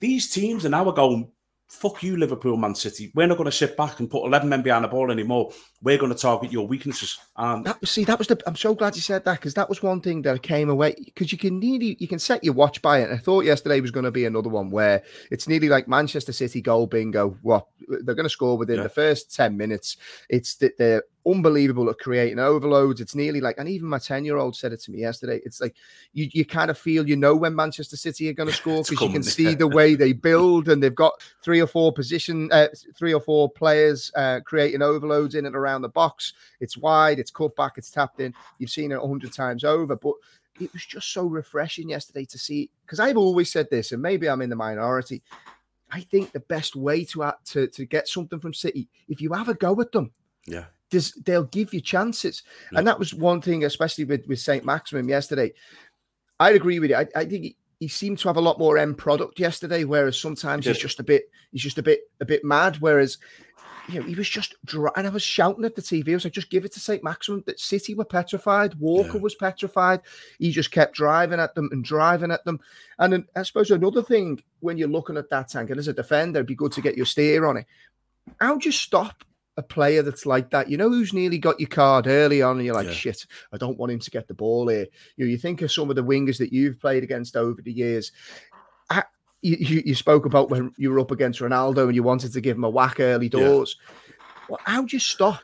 [0.00, 1.30] these teams are now going
[1.68, 3.10] fuck you, Liverpool, Man City.
[3.14, 5.52] We're not going to sit back and put 11 men behind the ball anymore.
[5.84, 7.18] We're going to target your weaknesses.
[7.36, 8.40] And that, see, that was the.
[8.46, 11.30] I'm so glad you said that because that was one thing that came away because
[11.30, 13.10] you can nearly you can set your watch by it.
[13.10, 16.32] And I thought yesterday was going to be another one where it's nearly like Manchester
[16.32, 17.36] City goal bingo.
[17.42, 18.84] What they're going to score within yeah.
[18.84, 19.96] the first 10 minutes.
[20.28, 23.00] It's that they're unbelievable at creating overloads.
[23.00, 25.40] It's nearly like, and even my 10 year old said it to me yesterday.
[25.44, 25.74] It's like
[26.12, 29.00] you, you kind of feel you know when Manchester City are going to score because
[29.00, 32.68] you can see the way they build and they've got three or four position, uh,
[32.94, 36.34] three or four players uh, creating overloads in and around the box.
[36.60, 38.34] It's wide, it's cut back, it's tapped in.
[38.58, 40.14] You've seen it a hundred times over, but
[40.60, 44.28] it was just so refreshing yesterday to see because I've always said this, and maybe
[44.28, 45.22] I'm in the minority.
[45.90, 49.48] I think the best way to, to to get something from City, if you have
[49.48, 50.12] a go at them,
[50.46, 52.42] yeah, does they'll give you chances.
[52.72, 52.78] Yeah.
[52.78, 54.64] And that was one thing, especially with, with St.
[54.64, 55.52] Maximin yesterday.
[56.40, 56.96] I'd agree with you.
[56.96, 60.18] I, I think he, he, seemed to have a lot more end product yesterday, whereas
[60.18, 62.76] sometimes he's just a bit he's just a bit a bit mad.
[62.80, 63.18] Whereas
[63.88, 66.10] you know, he was just dry, and I was shouting at the TV.
[66.10, 67.02] I was like, just give it to St.
[67.04, 68.74] Maximin." That City were petrified.
[68.76, 69.20] Walker yeah.
[69.20, 70.00] was petrified.
[70.38, 72.60] He just kept driving at them and driving at them.
[72.98, 75.92] And then, I suppose another thing when you're looking at that tank, and as a
[75.92, 77.66] defender, it'd be good to get your steer on it.
[78.40, 79.24] How do you stop
[79.56, 82.66] a player that's like that, you know, who's nearly got your card early on, and
[82.66, 82.92] you're like, yeah.
[82.92, 84.86] shit, I don't want him to get the ball here.
[85.16, 87.72] You know, you think of some of the wingers that you've played against over the
[87.72, 88.10] years.
[89.46, 92.56] You, you, spoke about when you were up against Ronaldo and you wanted to give
[92.56, 93.76] him a whack early doors.
[93.78, 94.14] Yeah.
[94.48, 95.42] Well, how do you stop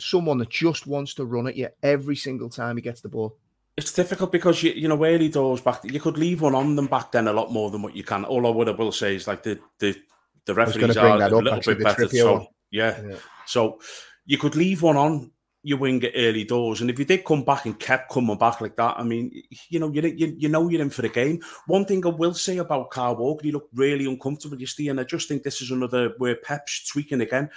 [0.00, 3.36] someone that just wants to run at you every single time he gets the ball?
[3.76, 6.86] It's difficult because you you know early doors back you could leave one on them
[6.86, 8.24] back then a lot more than what you can.
[8.24, 9.96] All I would I will say is like the the
[10.44, 12.08] the referees are a little bit better.
[12.08, 13.00] So yeah.
[13.00, 13.16] yeah.
[13.46, 13.80] So
[14.26, 15.30] you could leave one on
[15.64, 18.60] your wing at early doors, and if you did come back and kept coming back
[18.60, 21.40] like that, I mean, you know, you you, you know you're in for the game.
[21.66, 25.00] One thing I will say about Kyle Walker, he looked really uncomfortable you see, and
[25.00, 27.50] I just think this is another where Pep's tweaking again.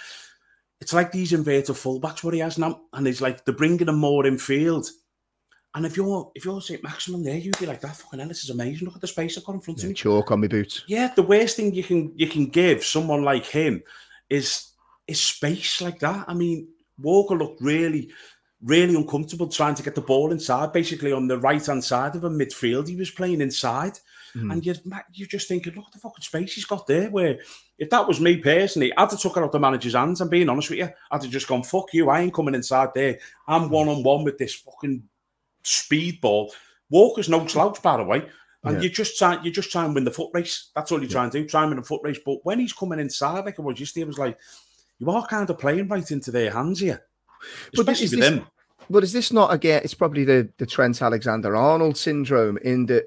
[0.80, 3.98] It's like these inverted fullbacks what he has now, and it's like they're bringing him
[3.98, 4.88] more in field.
[5.74, 6.82] And if you're if you're St.
[6.82, 8.86] Maximin there, you'd be like, that fucking hell, this is amazing.
[8.86, 9.94] Look at the space I've got in front yeah, of me.
[9.94, 10.82] Chalk on my boots.
[10.86, 13.82] Yeah, the worst thing you can you can give someone like him
[14.30, 14.72] is
[15.06, 16.24] is space like that.
[16.28, 16.68] I mean,
[16.98, 18.10] Walker looked really,
[18.62, 22.24] really uncomfortable trying to get the ball inside, basically on the right hand side of
[22.24, 22.88] a midfield.
[22.88, 23.98] He was playing inside.
[24.36, 24.52] Mm.
[24.52, 24.74] And you're,
[25.14, 27.08] you're just thinking, look at the fucking space he's got there.
[27.10, 27.38] Where
[27.78, 30.20] if that was me personally, I'd have took it out the manager's hands.
[30.20, 30.90] I'm being honest with you.
[31.10, 32.10] I'd have just gone, fuck you.
[32.10, 33.18] I ain't coming inside there.
[33.46, 35.02] I'm one on one with this fucking
[35.62, 36.52] speed ball.
[36.90, 38.28] Walker's no slouch, by the way.
[38.64, 38.82] And yeah.
[38.82, 40.70] you just try, you're just try and win the foot race.
[40.74, 41.12] That's all you're yeah.
[41.12, 41.48] trying to do.
[41.48, 42.18] Try and win the foot race.
[42.24, 44.38] But when he's coming inside, like it was yesterday, it was like,
[44.98, 47.02] you are kind of playing right into their hands here,
[47.72, 48.46] especially with this, them.
[48.90, 49.82] But is this not again?
[49.84, 53.04] It's probably the the Trent Alexander Arnold syndrome in that.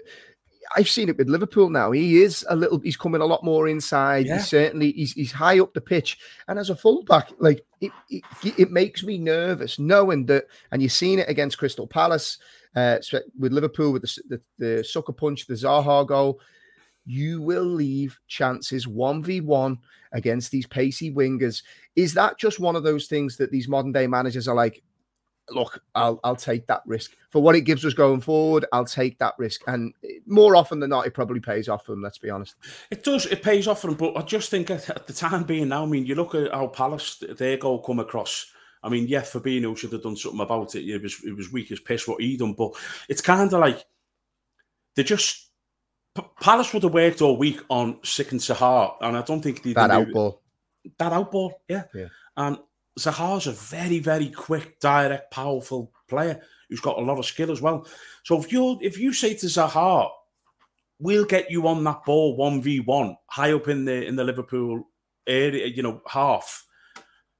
[0.77, 1.91] I've seen it with Liverpool now.
[1.91, 2.80] He is a little.
[2.80, 4.25] He's coming a lot more inside.
[4.25, 4.36] Yeah.
[4.36, 8.23] He's certainly he's, he's high up the pitch, and as a fullback, like it, it,
[8.58, 10.45] it makes me nervous knowing that.
[10.71, 12.38] And you've seen it against Crystal Palace
[12.75, 12.99] uh,
[13.38, 14.41] with Liverpool with the, the
[14.77, 16.39] the sucker punch, the Zaha goal
[17.05, 19.77] you will leave chances 1v1
[20.11, 21.63] against these pacey wingers.
[21.95, 24.83] Is that just one of those things that these modern day managers are like,
[25.49, 28.65] look, I'll I'll take that risk for what it gives us going forward.
[28.71, 29.93] I'll take that risk, and
[30.25, 32.01] more often than not, it probably pays off for them.
[32.01, 32.55] Let's be honest.
[32.89, 33.25] It does.
[33.25, 35.87] It pays off for them, but I just think at, the time being now, I
[35.87, 38.51] mean, you look at how Palace their goal come across.
[38.83, 40.87] I mean, yeah, Fabinho should have done something about it.
[40.87, 42.73] It was it was weak as piss what he done, but
[43.09, 43.85] it's kind of like
[44.95, 45.50] they're just
[46.41, 49.74] Palace would have worked all week on Sick and Zaha, and I don't think they
[49.74, 50.39] that outball.
[50.97, 51.84] That outball, yeah.
[51.93, 52.08] yeah.
[52.36, 52.58] And
[53.00, 57.62] Zaha's a very, very quick, direct, powerful player who's got a lot of skill as
[57.62, 57.88] well.
[58.24, 60.10] So if you if you say to Zaha,
[61.00, 64.24] we'll get you on that ball one v one high up in the in the
[64.24, 64.88] Liverpool
[65.28, 66.65] area, you know, half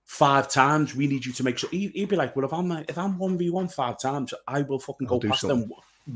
[0.06, 0.96] five times.
[0.96, 1.70] We need you to make sure.
[1.72, 4.62] He, would be like, well, if I'm if I'm one v one five times, I
[4.62, 5.60] will fucking go past something.
[5.62, 5.72] them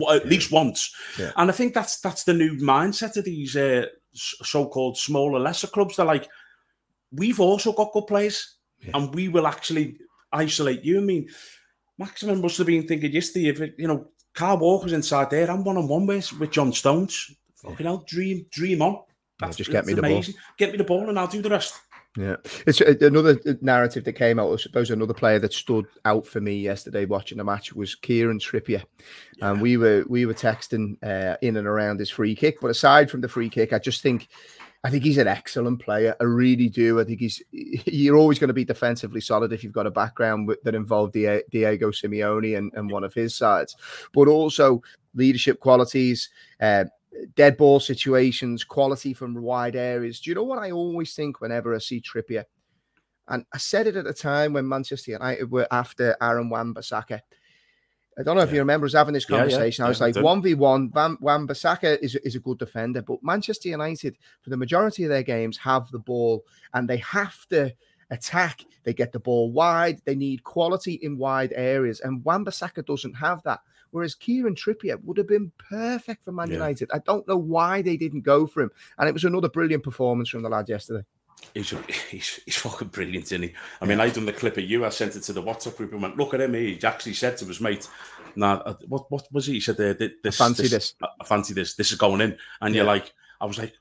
[0.10, 0.30] at yeah.
[0.30, 0.93] least once.
[1.17, 1.32] Yeah.
[1.36, 5.95] And I think that's that's the new mindset of these uh, so-called smaller, lesser clubs.
[5.95, 6.28] They're like,
[7.12, 8.91] we've also got good players, yeah.
[8.93, 9.98] and we will actually
[10.32, 11.00] isolate you.
[11.00, 11.30] I mean,
[11.98, 15.63] Maximin must have been thinking yesterday, if it, you know, Kyle Walker's inside there, I'm
[15.63, 17.32] one on one with with John Stones.
[17.56, 19.02] Fucking hell, dream, dream on.
[19.39, 20.34] That's just get me amazing.
[20.34, 20.56] the ball.
[20.58, 21.74] Get me the ball, and I'll do the rest.
[22.17, 24.54] Yeah, it's uh, another uh, narrative that came out.
[24.54, 28.39] I suppose another player that stood out for me yesterday watching the match was Kieran
[28.39, 28.84] Trippier,
[29.38, 29.51] yeah.
[29.51, 32.62] and we were we were texting uh, in and around his free kick.
[32.62, 34.30] But aside from the free kick, I just think
[34.86, 36.15] I think he's an excellent player.
[36.21, 37.01] I really do.
[37.01, 40.49] I think he's you're always going to be defensively solid if you've got a background
[40.63, 43.75] that involved Diego Simeone and, and one of his sides,
[44.13, 44.82] but also
[45.15, 46.30] leadership qualities,
[46.62, 46.86] uh,
[47.36, 50.19] dead ball situations, quality from wide areas.
[50.19, 52.45] Do you know what I always think whenever I see Trippier?
[53.28, 57.21] And I said it at the time when Manchester United were after Aaron Wan-Bissaka.
[58.17, 59.82] I don't know if you remember us having this conversation.
[59.82, 59.88] Yeah, yeah.
[59.88, 60.89] I was like, one v one.
[60.93, 65.23] Wan Bissaka is is a good defender, but Manchester United, for the majority of their
[65.23, 67.73] games, have the ball and they have to
[68.12, 68.63] attack.
[68.84, 69.99] They get the ball wide.
[70.06, 73.60] They need quality in wide areas, and Wan Bissaka doesn't have that.
[73.95, 76.55] Whereas Kieran Trippier would have been perfect for Man yeah.
[76.55, 76.91] United.
[76.93, 80.27] I don't know why they didn't go for him, and it was another brilliant performance
[80.27, 81.05] from the lad yesterday.
[81.53, 81.73] He's,
[82.10, 83.53] he's, he's fucking brilliant, isn't he?
[83.79, 84.84] I mean, I done the clip of you.
[84.84, 87.38] I sent it to the WhatsApp group and went, "Look at him." He actually said
[87.38, 87.88] to his mate,
[88.36, 90.95] "Nah, uh, what what was he?" He said, "This, I fancy this, this.
[91.21, 91.75] I fancy this.
[91.75, 92.79] This is going in." And yeah.
[92.79, 93.75] you're like, I was like,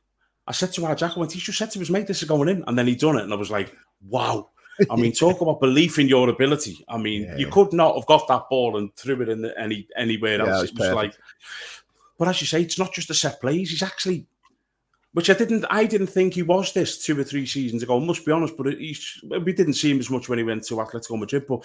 [0.47, 2.29] I said to our Jack, I went, he just said to his mate, "This is
[2.29, 4.51] going in," and then he done it, and I was like, "Wow."
[4.91, 6.85] I mean, talk about belief in your ability.
[6.89, 9.59] I mean, yeah, you could not have got that ball and threw it in the,
[9.59, 10.49] any anywhere else.
[10.49, 11.15] Yeah, it was, like,
[12.19, 13.71] but as you say, it's not just a set plays.
[13.71, 14.27] He's actually
[15.15, 15.65] which I didn't.
[15.71, 18.01] I didn't think he was this two or three seasons ago.
[18.01, 20.65] I must be honest, but he's, we didn't see him as much when he went
[20.65, 21.47] to Atletico Madrid.
[21.47, 21.65] But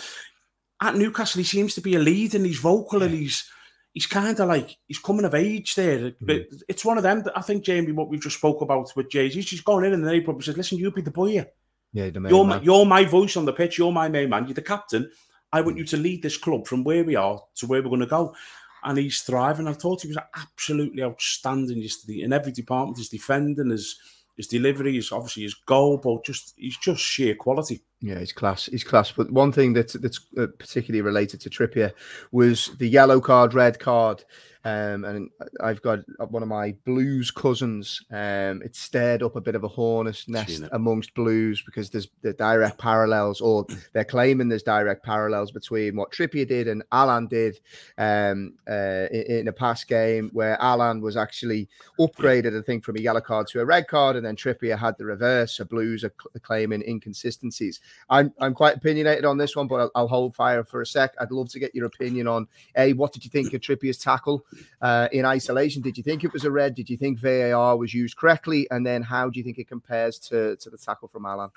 [0.80, 3.50] at Newcastle, he seems to be a lead, and he's vocal, and he's
[3.92, 5.98] he's kind of like he's coming of age there.
[5.98, 6.26] Mm-hmm.
[6.26, 9.10] But it's one of them that I think Jamie, what we've just spoke about with
[9.10, 11.30] Jay, he's just gone in, and then he probably said, "Listen, you be the boy
[11.30, 11.48] here.
[11.92, 13.78] Yeah, you're my, you're my voice on the pitch.
[13.78, 14.46] You're my main man.
[14.46, 15.10] You're the captain.
[15.52, 15.80] I want mm.
[15.80, 18.36] you to lead this club from where we are to where we're going to go."
[18.84, 19.68] and he's thriving.
[19.68, 22.98] I thought he was absolutely outstanding yesterday in every department.
[22.98, 23.98] His defending, his
[24.38, 27.82] his delivery, his obviously his goal, but just he's just sheer quality.
[28.02, 28.68] Yeah, he's class.
[28.68, 29.12] He's class.
[29.12, 31.92] But one thing that's that's uh, particularly related to Trippier
[32.32, 34.24] was the yellow card, red card
[34.66, 35.30] um, and
[35.62, 38.04] I've got one of my blues cousins.
[38.12, 42.34] Um, it stirred up a bit of a hornet's nest amongst blues because there's the
[42.34, 47.60] direct parallels, or they're claiming there's direct parallels between what Trippier did and Allan did
[47.98, 52.98] um, uh, in, in, a past game, where Allan was actually upgraded, I think, from
[52.98, 55.54] a yellow card to a red card, and then Trippier had the reverse.
[55.54, 57.80] So blues are claiming inconsistencies.
[58.10, 61.14] I'm I'm quite opinionated on this one, but I'll, I'll hold fire for a sec.
[61.18, 64.46] I'd love to get your opinion on a what did you think of Trippier's tackle?
[64.82, 65.82] Uh, in isolation.
[65.82, 66.76] Did you think it was a red?
[66.76, 68.68] Did you think VAR was used correctly?
[68.72, 71.50] And then how do you think it compares to, to the tackle from Allan?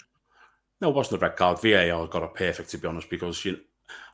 [0.81, 1.61] No, it wasn't a red card.
[1.61, 3.59] VAR got it perfect, to be honest, because you know,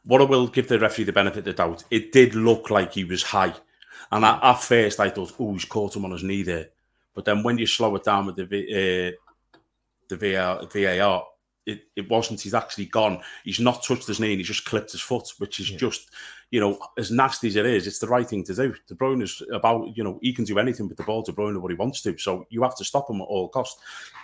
[0.04, 2.92] what I will give the referee the benefit of the doubt, it did look like
[2.92, 3.54] he was high.
[4.10, 6.68] And at, at first, I thought, oh, he's caught him on his knee there.
[7.14, 9.12] But then when you slow it down with the uh,
[10.08, 11.24] the VAR, VAR
[11.68, 12.40] it, it wasn't.
[12.40, 13.20] He's actually gone.
[13.44, 15.76] He's not touched his knee and he's just clipped his foot, which is yeah.
[15.76, 16.10] just,
[16.50, 18.74] you know, as nasty as it is, it's the right thing to do.
[18.86, 21.22] De Bruyne is about, you know, he can do anything with the ball.
[21.22, 22.16] De Bruyne what he wants to.
[22.16, 23.80] So you have to stop him at all costs.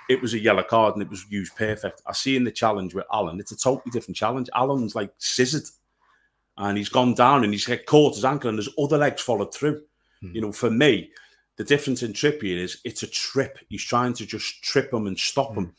[0.09, 2.01] It was a yellow card and it was used perfect.
[2.07, 4.49] I see in the challenge with Allan, it's a totally different challenge.
[4.55, 5.65] Allan's like scissored
[6.57, 9.53] and he's gone down and he's get caught his ankle and his other legs followed
[9.53, 9.83] through.
[10.21, 10.35] Hmm.
[10.35, 11.11] You know, for me,
[11.57, 13.59] the difference in Trippier is it's a trip.
[13.69, 15.61] He's trying to just trip him and stop hmm.
[15.61, 15.75] him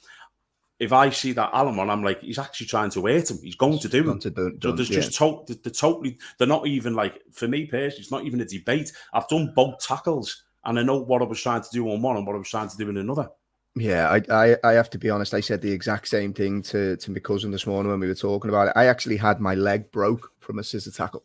[0.79, 3.39] if I see that Allan one, I'm like, he's actually trying to hurt him.
[3.41, 4.23] He's going to do it.
[4.23, 4.99] so there's yeah.
[4.99, 8.41] just to- the, the totally, they're not even like, for me personally, it's not even
[8.41, 8.91] a debate.
[9.13, 12.17] I've done both tackles and I know what I was trying to do on one
[12.17, 13.29] and what I was trying to do in another.
[13.77, 15.33] Yeah, I, I, I have to be honest.
[15.33, 18.15] I said the exact same thing to, to my cousin this morning when we were
[18.15, 18.73] talking about it.
[18.75, 21.23] I actually had my leg broke from a scissor tackle.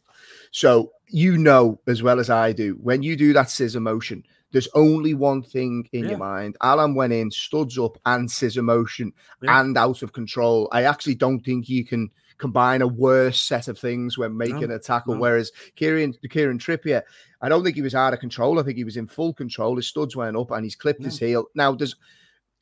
[0.51, 4.69] So you know as well as I do, when you do that scissor motion, there's
[4.75, 6.11] only one thing in yeah.
[6.11, 6.57] your mind.
[6.63, 9.61] Allan went in, studs up, and scissor motion, yeah.
[9.61, 10.69] and out of control.
[10.73, 14.75] I actually don't think you can combine a worse set of things when making no,
[14.75, 15.15] a tackle.
[15.15, 15.21] No.
[15.21, 17.03] Whereas Kieran Kieran Trippier,
[17.43, 18.59] I don't think he was out of control.
[18.59, 19.77] I think he was in full control.
[19.77, 21.47] His studs went up, and he's clipped his heel.
[21.55, 21.97] Now, does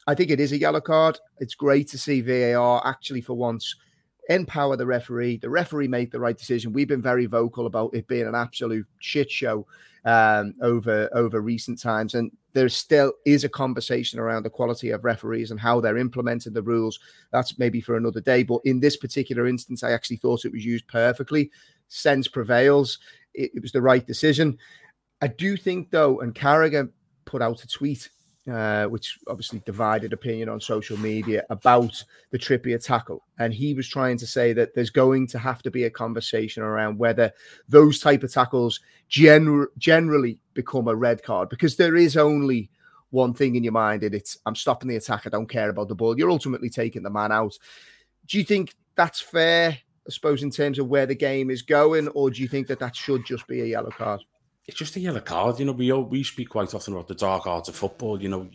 [0.07, 1.19] I think it is a yellow card.
[1.39, 3.77] It's great to see VAR actually for once
[4.29, 5.39] empower the referee.
[5.39, 6.73] The referee made the right decision.
[6.73, 9.67] We've been very vocal about it being an absolute shit show
[10.05, 15.05] um, over over recent times, and there still is a conversation around the quality of
[15.05, 16.99] referees and how they're implementing the rules.
[17.33, 18.43] That's maybe for another day.
[18.43, 21.51] But in this particular instance, I actually thought it was used perfectly.
[21.89, 22.99] Sense prevails.
[23.35, 24.59] It, it was the right decision.
[25.21, 26.91] I do think though, and Carragher
[27.25, 28.09] put out a tweet
[28.49, 33.89] uh, which obviously divided opinion on social media about the Trippier tackle, and he was
[33.89, 37.33] trying to say that there's going to have to be a conversation around whether
[37.69, 38.81] those type of tackles
[39.11, 42.71] gener- generally become a red card because there is only
[43.11, 45.23] one thing in your mind, and it's I'm stopping the attack.
[45.27, 46.19] I don't care about the ball.
[46.19, 47.59] You're ultimately taking the man out.
[48.27, 49.71] Do you think that's fair?
[50.07, 52.79] I suppose in terms of where the game is going, or do you think that
[52.79, 54.23] that should just be a yellow card?
[54.69, 55.59] It's just a yellow card.
[55.59, 58.23] You know, we we speak quite often about the dark arts of football.
[58.23, 58.51] You know,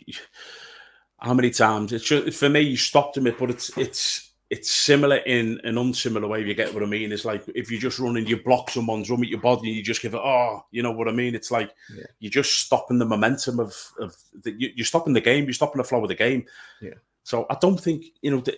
[1.18, 1.92] how many times?
[1.92, 6.28] It's just, for me, you stopped him, but it's it's it's similar in an unsimilar
[6.28, 6.40] way.
[6.40, 8.70] If you get what I mean, it's like if you just run and you block
[8.70, 10.20] someone's run with your body, and you just give it.
[10.22, 11.34] Oh, you know what I mean?
[11.34, 12.04] It's like yeah.
[12.20, 15.44] you're just stopping the momentum of of the, you're stopping the game.
[15.44, 16.46] You're stopping the flow of the game.
[16.80, 16.94] Yeah.
[17.24, 18.40] So I don't think you know.
[18.40, 18.56] The,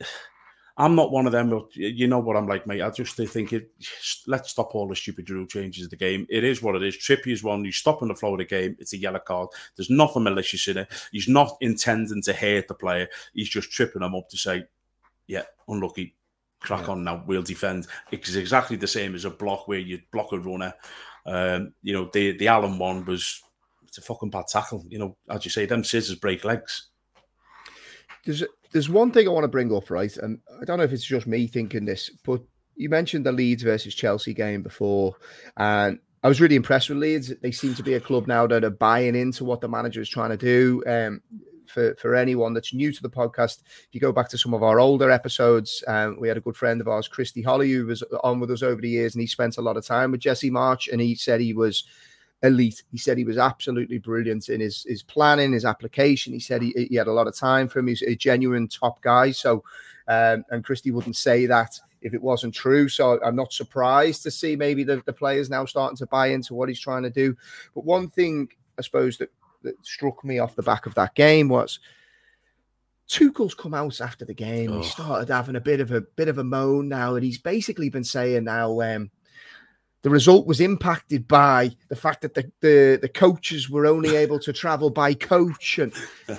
[0.79, 1.51] I'm not one of them.
[1.51, 2.83] But You know what I'm like, mate.
[2.83, 3.71] I just think it.
[4.27, 6.27] Let's stop all the stupid rule changes of the game.
[6.29, 6.97] It is what it is.
[6.97, 7.65] Trippy is one.
[7.65, 8.77] He's stopping the flow of the game.
[8.79, 9.49] It's a yellow card.
[9.75, 10.89] There's nothing malicious in it.
[11.13, 13.09] He's not intending to hurt the player.
[13.33, 14.65] He's just tripping him up to say,
[15.27, 16.15] "Yeah, unlucky.
[16.61, 16.93] Crack yeah.
[16.93, 17.25] on now.
[17.27, 20.75] We'll defend." It's exactly the same as a block where you block a runner.
[21.25, 23.43] Um, you know, the the Allan one was
[23.87, 24.85] it's a fucking bad tackle.
[24.89, 26.89] You know, as you say, them scissors break legs.
[28.27, 30.15] There's there's one thing I want to bring up, right?
[30.19, 32.43] And I don't know if it's just me thinking this, but
[32.75, 35.15] you mentioned the Leeds versus Chelsea game before,
[35.57, 37.33] and I was really impressed with Leeds.
[37.41, 40.09] They seem to be a club now that are buying into what the manager is
[40.09, 40.83] trying to do.
[40.87, 41.23] Um,
[41.67, 44.63] for, for anyone that's new to the podcast, if you go back to some of
[44.63, 48.03] our older episodes, um, we had a good friend of ours, Christy Holly, who was
[48.25, 50.51] on with us over the years, and he spent a lot of time with Jesse
[50.51, 51.85] Marsch, and he said he was
[52.43, 52.83] elite.
[52.91, 56.33] He said he was absolutely brilliant in his his planning, his application.
[56.33, 57.89] He said he, he had a lot of time for him.
[57.89, 59.31] He's a genuine top guy.
[59.31, 59.65] So,
[60.09, 62.89] um, and Christy wouldn't say that if it wasn't true.
[62.89, 66.55] So I'm not surprised to see maybe the, the players now starting to buy into
[66.55, 67.37] what he's trying to do.
[67.75, 69.31] But one thing I suppose that,
[69.63, 71.81] that struck me off the back of that game was
[73.09, 74.73] Tuchel's come out after the game.
[74.73, 74.79] Oh.
[74.79, 77.89] He started having a bit of a bit of a moan now that he's basically
[77.89, 79.11] been saying now um,
[80.07, 84.39] the result was impacted by the fact that the, the, the coaches were only able
[84.39, 85.81] to travel by coach.
[85.81, 85.93] And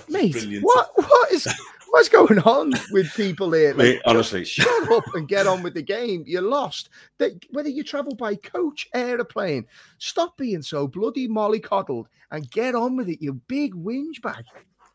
[0.07, 0.63] mate, Brilliant.
[0.63, 1.45] what what is
[1.89, 3.71] what's going on with people here?
[3.71, 6.23] Like, mate, honestly, shut up and get on with the game.
[6.25, 6.87] You're lost.
[7.17, 9.65] That whether you travel by coach, aeroplane,
[9.97, 13.21] stop being so bloody mollycoddled and get on with it.
[13.21, 14.45] You big whinge bag.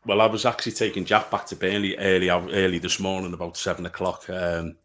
[0.07, 3.85] Well, I was actually taking Jack back to Burnley early, early this morning, about seven
[3.85, 4.27] o'clock.
[4.31, 4.77] Um,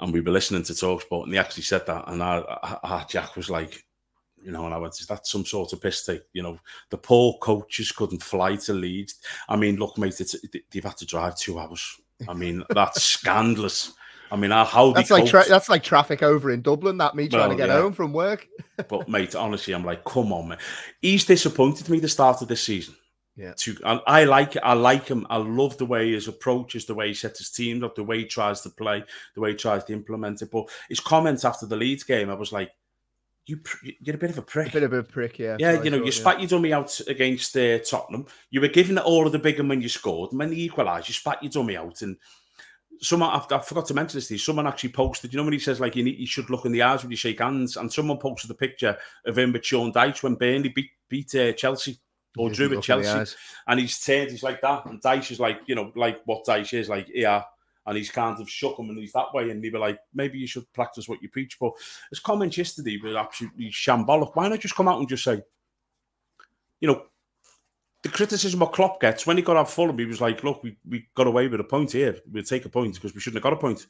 [0.00, 2.44] and we were listening to Talksport, and they actually said that, and our,
[2.82, 3.84] I, Jack was like,
[4.42, 6.22] you know, and I went, is that some sort of piss take?
[6.32, 6.58] You know,
[6.88, 9.16] the poor coaches couldn't fly to Leeds.
[9.48, 10.34] I mean, look, mate, it's,
[10.70, 12.00] they've had to drive two hours.
[12.28, 13.92] I mean, that's scandalous.
[14.32, 16.98] I mean, how that's like tra- that's like traffic over in Dublin.
[16.98, 17.80] That me trying well, to get yeah.
[17.80, 18.46] home from work.
[18.88, 20.58] but mate, honestly, I'm like, come on, man.
[21.02, 22.94] He's disappointed me the start of this season.
[23.40, 23.54] Yeah.
[23.56, 24.62] To I, I, like it.
[24.62, 25.26] I like him.
[25.30, 28.18] I love the way his approaches, the way he sets his team up, the way
[28.18, 29.02] he tries to play,
[29.34, 30.50] the way he tries to implement it.
[30.50, 32.70] But his comments after the Leeds game, I was like,
[33.46, 34.68] you, you're a bit of a prick.
[34.68, 35.56] A bit of a prick, yeah.
[35.58, 36.40] Yeah, you know, you spat yeah.
[36.40, 38.26] your dummy out against uh, Tottenham.
[38.50, 40.32] You were giving it all of the big and when you scored.
[40.32, 42.02] And when you equalised, you spat your dummy out.
[42.02, 42.18] And
[43.00, 45.80] someone, I, I forgot to mention this, someone actually posted, you know, when he says,
[45.80, 47.78] like, you, need, you should look in the eyes when you shake hands.
[47.78, 51.52] And someone posted a picture of him with Sean Dyche when Burnley beat, beat uh,
[51.52, 51.98] Chelsea
[52.38, 55.74] or Drew at Chelsea, and he's turned, he's like that, and Dyche is like, you
[55.74, 57.42] know, like what Dyche is like, yeah,
[57.86, 60.38] and he's kind of shook him and he's that way, and they were like, maybe
[60.38, 61.58] you should practice what you preach.
[61.58, 61.72] But
[62.10, 64.34] his comments yesterday were absolutely shambolic.
[64.34, 65.42] Why not just come out and just say,
[66.80, 67.04] you know,
[68.02, 70.76] the criticism of Klopp gets when he got out Fulham, he was like, look, we,
[70.88, 72.16] we got away with a point here.
[72.30, 73.86] We'll take a point because we shouldn't have got a point.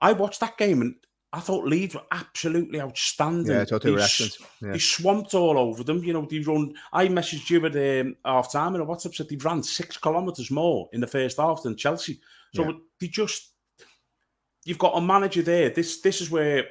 [0.00, 0.94] I watched that game and
[1.32, 3.52] I thought Leeds were absolutely outstanding.
[3.52, 4.28] Yeah, totally they,
[4.62, 4.72] yeah.
[4.72, 6.02] they swamped all over them.
[6.02, 6.72] You know, they run.
[6.92, 10.88] I messaged you at um, half time and WhatsApp said they ran six kilometres more
[10.92, 12.20] in the first half than Chelsea.
[12.54, 12.72] So yeah.
[12.98, 13.52] they just,
[14.64, 15.68] you've got a manager there.
[15.68, 16.64] This this is where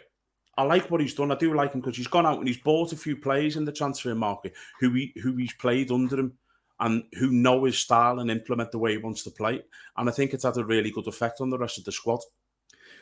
[0.58, 1.32] I like what he's done.
[1.32, 3.66] I do like him because he's gone out and he's bought a few players in
[3.66, 6.34] the transfer market who he who he's played under him
[6.80, 9.62] and who know his style and implement the way he wants to play.
[9.98, 12.22] And I think it's had a really good effect on the rest of the squad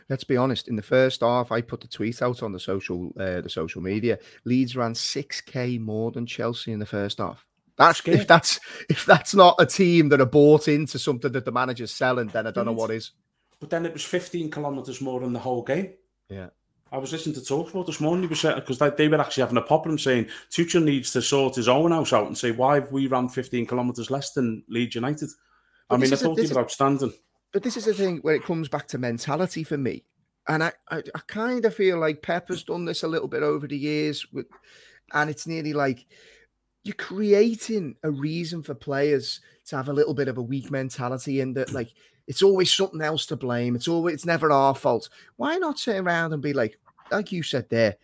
[0.09, 0.67] let's be honest.
[0.67, 3.81] In the first half, I put the tweet out on the social uh, the social
[3.81, 4.19] media.
[4.43, 7.45] Leeds ran six k more than Chelsea in the first half.
[7.77, 11.51] That's if that's if that's not a team that are bought into something that the
[11.51, 13.11] manager's selling, then I don't know what is.
[13.59, 15.93] But then it was 15 kilometers more than the whole game.
[16.29, 16.49] Yeah.
[16.91, 18.27] I was listening to Talksport this morning.
[18.29, 21.91] because they, they were actually having a problem saying Tuchel needs to sort his own
[21.91, 25.29] house out and say why have we ran 15 kilometers less than Leeds United.
[25.89, 27.13] But I mean, I thought he was outstanding.
[27.55, 30.03] But this is the thing where it comes back to mentality for me.
[30.49, 33.65] And I, I, I kind of feel like Pepper's done this a little bit over
[33.65, 34.47] the years with,
[35.13, 36.05] and it's nearly like
[36.83, 41.39] you're creating a reason for players to have a little bit of a weak mentality
[41.39, 41.93] in that like
[42.27, 43.73] it's always something else to blame.
[43.73, 45.07] It's always it's never our fault.
[45.37, 46.77] Why not turn around and be like,
[47.09, 47.95] like you said there,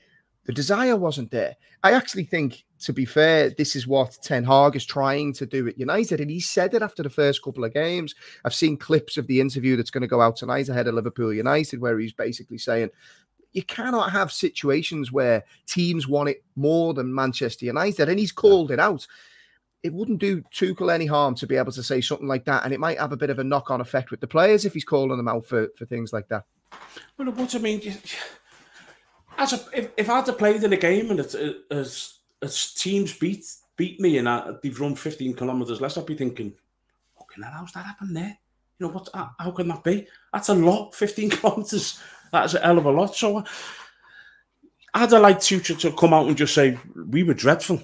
[0.46, 1.58] the desire wasn't there.
[1.84, 5.68] I actually think to be fair, this is what Ten Hag is trying to do
[5.68, 6.20] at United.
[6.20, 8.16] And he said it after the first couple of games.
[8.44, 11.34] I've seen clips of the interview that's going to go out tonight ahead of Liverpool
[11.34, 12.90] United, where he's basically saying,
[13.54, 18.10] you cannot have situations where teams want it more than Manchester United.
[18.10, 19.06] And he's called it out.
[19.84, 22.74] it wouldn't do Tuchel any harm to be able to say something like that, and
[22.74, 25.18] it might have a bit of a knock-on effect with the players if he's calling
[25.18, 26.46] them out for, for things like that.
[27.18, 27.82] Well, what I mean,
[29.38, 31.78] as a, if, if I had to play in a game and it's, uh, as
[31.80, 36.54] as teams beat beat me and I, they've run 15 kilometres less, I'd be thinking,
[37.18, 38.38] fucking hell, how's that happened there?
[38.78, 39.10] You know what?
[39.14, 40.08] How can that be?
[40.34, 40.96] That's a lot.
[40.96, 42.00] 15 kilometres.
[42.32, 43.16] That's a hell of a lot.
[43.16, 43.44] So
[44.94, 47.82] I'd have liked to come out and just say we were dreadful.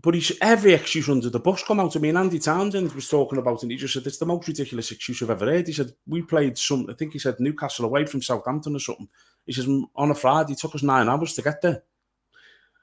[0.00, 2.10] But he's every excuse under the bus come out to me.
[2.10, 3.62] And Andy Townsend was talking about it.
[3.64, 5.66] And he just said, It's the most ridiculous excuse I've ever heard.
[5.66, 9.08] He said, We played some, I think he said Newcastle away from Southampton or something.
[9.44, 11.82] He says, On a Friday, it took us nine hours to get there.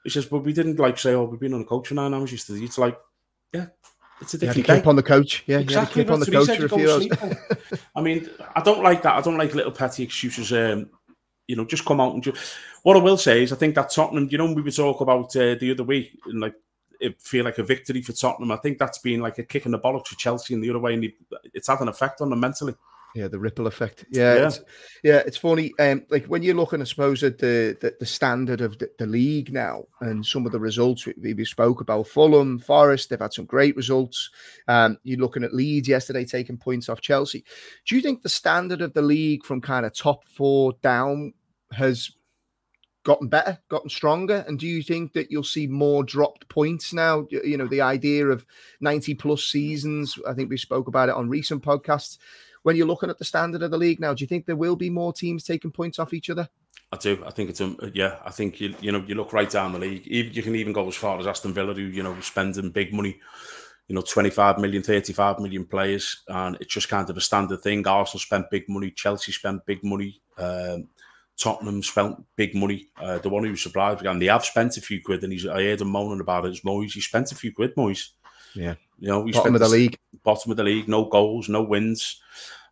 [0.06, 2.14] He says, But we didn't like say, Oh, we've been on a coach for nine
[2.14, 2.64] hours yesterday.
[2.64, 2.96] It's like,
[3.52, 3.66] Yeah,
[4.20, 5.42] it's a different keep on the coach.
[5.46, 6.04] Yeah, exactly.
[6.04, 7.08] keep on the coach for a few hours.
[7.96, 9.16] I mean, I don't like that.
[9.16, 10.52] I don't like little petty excuses.
[10.52, 10.90] Um,
[11.48, 12.54] you know, just come out and just.
[12.84, 14.28] What I will say is, I think that Tottenham.
[14.30, 16.54] You know, we were talking about uh, the other week, and like
[17.00, 18.52] it feel like a victory for Tottenham.
[18.52, 20.78] I think that's been like a kick in the bollocks for Chelsea in the other
[20.78, 21.12] way, and
[21.52, 22.74] it's had an effect on them mentally.
[23.16, 24.04] Yeah, the ripple effect.
[24.10, 24.60] Yeah, yeah, it's,
[25.02, 25.72] yeah, it's funny.
[25.78, 29.06] Um, like when you're looking, I suppose, at the the, the standard of the, the,
[29.06, 32.08] league now, and some of the results we, we spoke about.
[32.08, 34.28] Fulham, Forest, they've had some great results.
[34.68, 37.42] Um, you're looking at Leeds yesterday taking points off Chelsea.
[37.86, 41.32] Do you think the standard of the league from kind of top four down
[41.72, 42.10] has
[43.02, 44.44] gotten better, gotten stronger?
[44.46, 47.26] And do you think that you'll see more dropped points now?
[47.30, 48.44] You know, the idea of
[48.82, 52.18] 90 plus seasons, I think we spoke about it on recent podcasts.
[52.66, 54.74] When you're looking at the standard of the league now, do you think there will
[54.74, 56.48] be more teams taking points off each other?
[56.90, 57.22] I do.
[57.24, 58.16] I think it's a yeah.
[58.24, 60.04] I think you you know you look right down the league.
[60.04, 63.20] You can even go as far as Aston Villa, who you know spending big money,
[63.86, 67.86] you know 25 million, 35 million players, and it's just kind of a standard thing.
[67.86, 70.88] Arsenal spent big money, Chelsea spent big money, um,
[71.38, 72.88] Tottenham spent big money.
[73.00, 75.46] Uh, the one who was surprised again, they have spent a few quid, and he's
[75.46, 76.48] I heard him moaning about it.
[76.48, 76.94] It's Moyes.
[76.94, 78.08] He spent a few quid, Moyes.
[78.56, 81.62] Yeah, you know, he bottom of the league, bottom of the league, no goals, no
[81.62, 82.20] wins,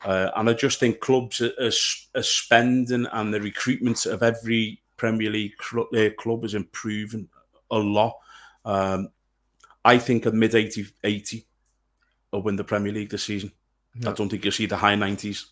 [0.05, 4.83] uh, and I just think clubs are, are, are, spending and the recruitment of every
[4.97, 7.29] Premier League club, uh, club is improving
[7.71, 8.17] a lot.
[8.65, 9.09] Um,
[9.85, 11.47] I think a mid 80, 80
[12.33, 13.53] will win the Premier League this season.
[13.95, 14.11] Yeah.
[14.11, 15.47] I don't think you'll see the high 90s.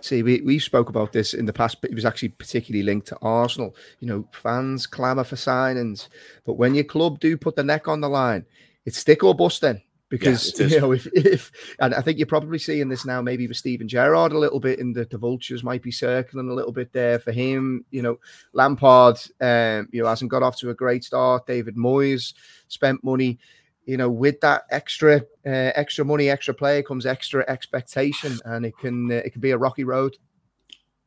[0.00, 3.08] See, we, we spoke about this in the past, but it was actually particularly linked
[3.08, 3.76] to Arsenal.
[4.00, 6.08] You know, fans clamour for signings,
[6.44, 8.46] but when your club do put the neck on the line,
[8.86, 9.82] it's stick or bust then.
[10.08, 13.56] Because you know, if, if and I think you're probably seeing this now, maybe with
[13.56, 16.92] Steven Gerrard a little bit in the, the vultures might be circling a little bit
[16.92, 17.84] there for him.
[17.90, 18.18] You know,
[18.52, 21.46] Lampard, um, you know, hasn't got off to a great start.
[21.46, 22.34] David Moyes
[22.68, 23.38] spent money
[23.86, 28.76] you know, with that extra uh, extra money, extra player comes extra expectation, and it
[28.78, 30.16] can uh, it can be a rocky road.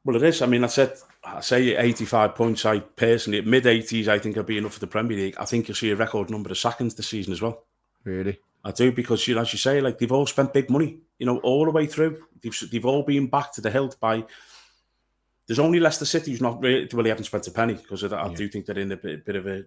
[0.06, 0.42] Well, it is.
[0.42, 2.66] I mean, I said I say 85 points.
[2.66, 5.36] I personally, mid 80s, I think will be enough for the Premier League.
[5.38, 7.66] I think you'll see a record number of seconds this season as well.
[8.04, 11.00] Really, I do because you know, as you say, like they've all spent big money.
[11.18, 12.24] You know, all the way through.
[12.42, 14.26] They've they've all been back to the hilt by.
[15.48, 18.34] There's only Leicester City who's not really, really haven't spent a penny because I, yeah.
[18.36, 19.64] do think they're in a bit, bit of a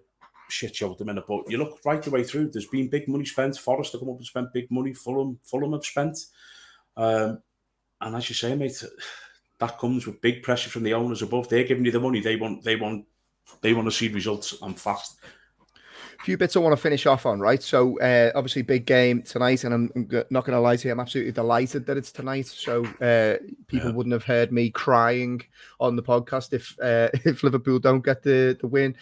[0.49, 1.25] shit show at the minute.
[1.27, 2.51] But you look right the way through.
[2.51, 3.57] There's been big money spent.
[3.57, 4.93] Forest have come up and spent big money.
[4.93, 6.17] Fulham, Fulham have spent.
[6.95, 7.41] Um,
[7.99, 8.81] and as you say, mate,
[9.59, 11.49] that comes with big pressure from the owners above.
[11.49, 12.21] They're giving you the money.
[12.21, 12.63] They want.
[12.63, 13.05] They want.
[13.61, 15.17] They want to see results and fast
[16.23, 17.61] few bits I want to finish off on, right?
[17.61, 19.91] So, uh, obviously, big game tonight, and I'm
[20.29, 22.47] not going to lie to you, I'm absolutely delighted that it's tonight.
[22.47, 23.95] So, uh, people yeah.
[23.95, 25.41] wouldn't have heard me crying
[25.79, 28.95] on the podcast if uh, if Liverpool don't get the, the win.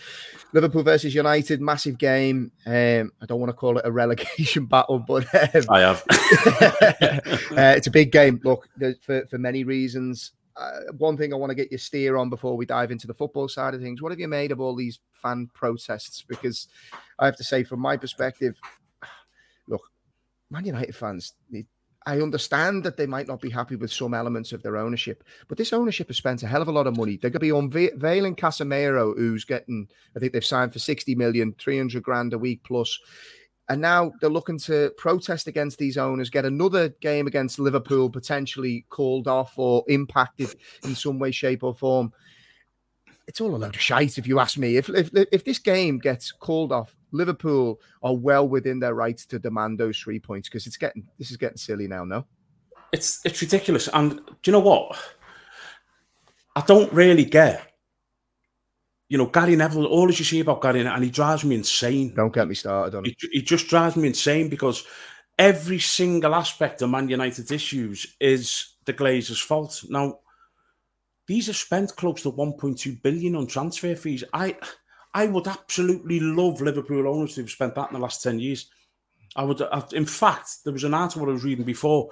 [0.54, 2.52] Liverpool versus United, massive game.
[2.66, 5.24] Um, I don't want to call it a relegation battle, but
[5.56, 6.04] um, I have.
[7.52, 8.40] Uh, it's a big game.
[8.44, 8.68] Look,
[9.02, 12.58] for for many reasons uh, one thing I want to get your steer on before
[12.58, 14.02] we dive into the football side of things.
[14.02, 16.24] What have you made of all these fan protests?
[16.28, 16.68] Because
[17.20, 18.58] I have to say, from my perspective,
[19.68, 19.84] look,
[20.50, 21.34] Man United fans,
[22.06, 25.58] I understand that they might not be happy with some elements of their ownership, but
[25.58, 27.18] this ownership has spent a hell of a lot of money.
[27.18, 31.54] They're going to be unveiling Casemiro, who's getting, I think they've signed for 60 million,
[31.60, 33.00] 300 grand a week plus.
[33.70, 38.86] And now they're looking to protest against these owners, get another game against Liverpool potentially
[38.90, 42.12] called off or impacted in some way, shape, or form.
[43.28, 44.76] It's all a load of shite, if you ask me.
[44.76, 49.40] If, if, if this game gets called off, Liverpool are well within their rights to
[49.40, 52.04] demand those three points because it's getting this is getting silly now.
[52.04, 52.26] No,
[52.92, 53.90] it's it's ridiculous.
[53.94, 54.98] And do you know what?
[56.56, 57.71] I don't really get
[59.12, 62.14] you know, Gary Neville, all as you see about Gary, and he drives me insane.
[62.16, 63.18] Don't get me started on it.
[63.20, 64.86] He, he just drives me insane because
[65.38, 69.84] every single aspect of Man United's issues is the Glazers' fault.
[69.90, 70.20] Now,
[71.28, 74.24] these have spent close to 1.2 billion on transfer fees.
[74.32, 74.56] I
[75.14, 78.70] I would absolutely love Liverpool owners to have spent that in the last 10 years.
[79.36, 82.12] I would, I, in fact, there was an article I was reading before.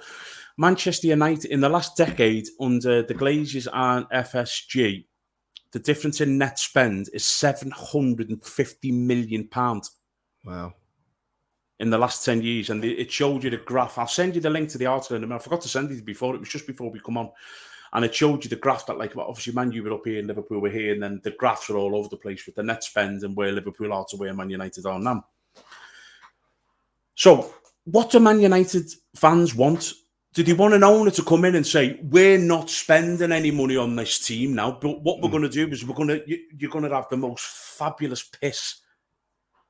[0.58, 5.06] Manchester United in the last decade under the Glazers and FSG,
[5.72, 9.92] the difference in net spend is seven hundred and fifty million pounds.
[10.44, 10.74] Wow!
[11.78, 13.98] In the last ten years, and it showed you the graph.
[13.98, 15.40] I'll send you the link to the article in a minute.
[15.40, 16.34] I forgot to send it before.
[16.34, 17.30] It was just before we come on,
[17.92, 20.28] and it showed you the graph that, like, obviously, Man U were up here, and
[20.28, 22.84] Liverpool were here, and then the graphs are all over the place with the net
[22.84, 25.26] spend and where Liverpool are to where Man United are now.
[27.14, 27.54] So,
[27.84, 29.92] what do Man United fans want?
[30.32, 33.76] Do they want an owner to come in and say, "We're not spending any money
[33.76, 35.32] on this team now, but what we're mm.
[35.32, 38.76] going to do is we're going to you're going to have the most fabulous piss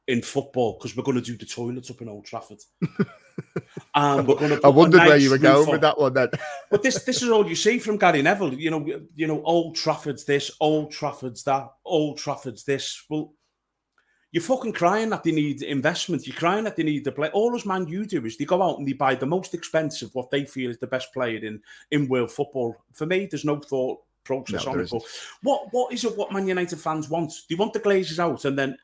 [0.06, 2.61] in football because we're going to do the toilets up in Old Trafford."
[3.94, 4.61] and we're going to.
[4.62, 6.12] I wondered nice where you were going with that one.
[6.12, 6.28] Then,
[6.70, 8.54] but this this is all you see from Gary Neville.
[8.54, 13.02] You know, you know, Old Trafford's this, Old Trafford's that, Old Trafford's this.
[13.08, 13.32] Well,
[14.33, 16.26] you're fucking crying that they need investment.
[16.26, 17.31] You're crying that they need the play.
[17.31, 20.14] All as man you do is they go out and they buy the most expensive,
[20.14, 21.61] what they feel is the best player in
[21.91, 22.76] in world football.
[22.93, 24.91] For me, there's no thought process no, on it.
[24.91, 25.03] But
[25.43, 26.16] what what is it?
[26.16, 27.33] What Man United fans want?
[27.49, 28.76] They want the Glazers out, and then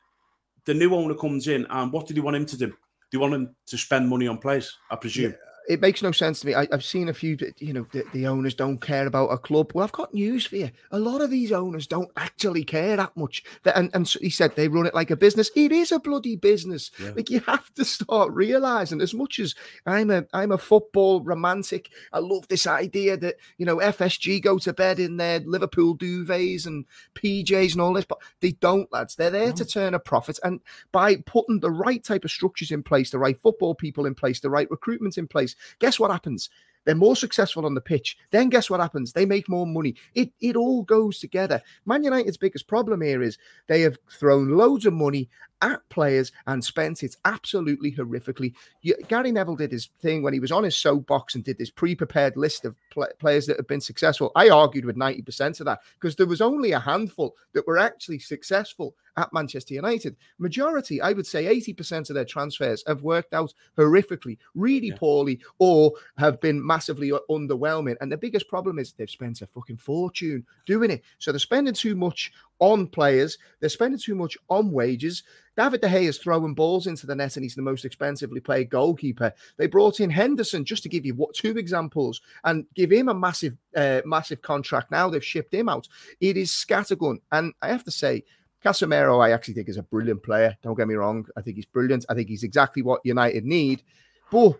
[0.65, 2.67] the new owner comes in, and what do they want him to do?
[2.67, 2.75] Do
[3.13, 4.77] you want him to spend money on players?
[4.91, 5.31] I presume.
[5.31, 6.55] Yeah it makes no sense to me.
[6.55, 9.71] I, have seen a few, you know, the, the, owners don't care about a club.
[9.73, 10.71] Well, I've got news for you.
[10.91, 13.43] A lot of these owners don't actually care that much.
[13.75, 15.51] And, and he said they run it like a business.
[15.55, 16.91] It is a bloody business.
[16.99, 17.11] Yeah.
[17.15, 19.01] Like you have to start realizing.
[19.01, 19.55] As much as
[19.85, 24.57] I'm a I'm a football romantic, I love this idea that you know FSG go
[24.59, 29.15] to bed in their Liverpool duvets and PJs and all this, but they don't, lads.
[29.15, 29.55] They're there no.
[29.55, 30.61] to turn a profit, and
[30.91, 34.39] by putting the right type of structures in place, the right football people in place,
[34.39, 36.49] the right recruitment in place Guess what happens?
[36.87, 38.17] They're more successful on the pitch.
[38.31, 39.11] Then guess what happens?
[39.11, 39.95] They make more money.
[40.15, 41.61] It it all goes together.
[41.85, 43.37] Man United's biggest problem here is
[43.67, 45.27] they have thrown loads of money
[45.61, 48.53] at players and spent it absolutely horrifically.
[48.83, 51.69] You, Gary Neville did his thing when he was on his soapbox and did this
[51.69, 54.31] pre-prepared list of pl- players that have been successful.
[54.35, 58.19] I argued with 90% of that because there was only a handful that were actually
[58.19, 60.15] successful at Manchester United.
[60.37, 64.97] Majority, I would say 80% of their transfers have worked out horrifically, really yeah.
[64.97, 67.95] poorly, or have been massively underwhelming.
[67.99, 71.03] And the biggest problem is they've spent a fucking fortune doing it.
[71.17, 73.37] So they're spending too much on players.
[73.59, 75.23] They're spending too much on wages.
[75.57, 78.69] David De Gea is throwing balls into the net and he's the most expensively paid
[78.69, 79.33] goalkeeper.
[79.57, 83.13] They brought in Henderson just to give you what two examples and give him a
[83.13, 84.91] massive, uh, massive contract.
[84.91, 85.87] Now they've shipped him out.
[86.21, 87.17] It is scattergun.
[87.31, 88.23] And I have to say,
[88.67, 90.57] Casemiro, I actually think is a brilliant player.
[90.61, 91.25] Don't get me wrong.
[91.37, 92.05] I think he's brilliant.
[92.09, 93.81] I think he's exactly what United need.
[94.29, 94.59] But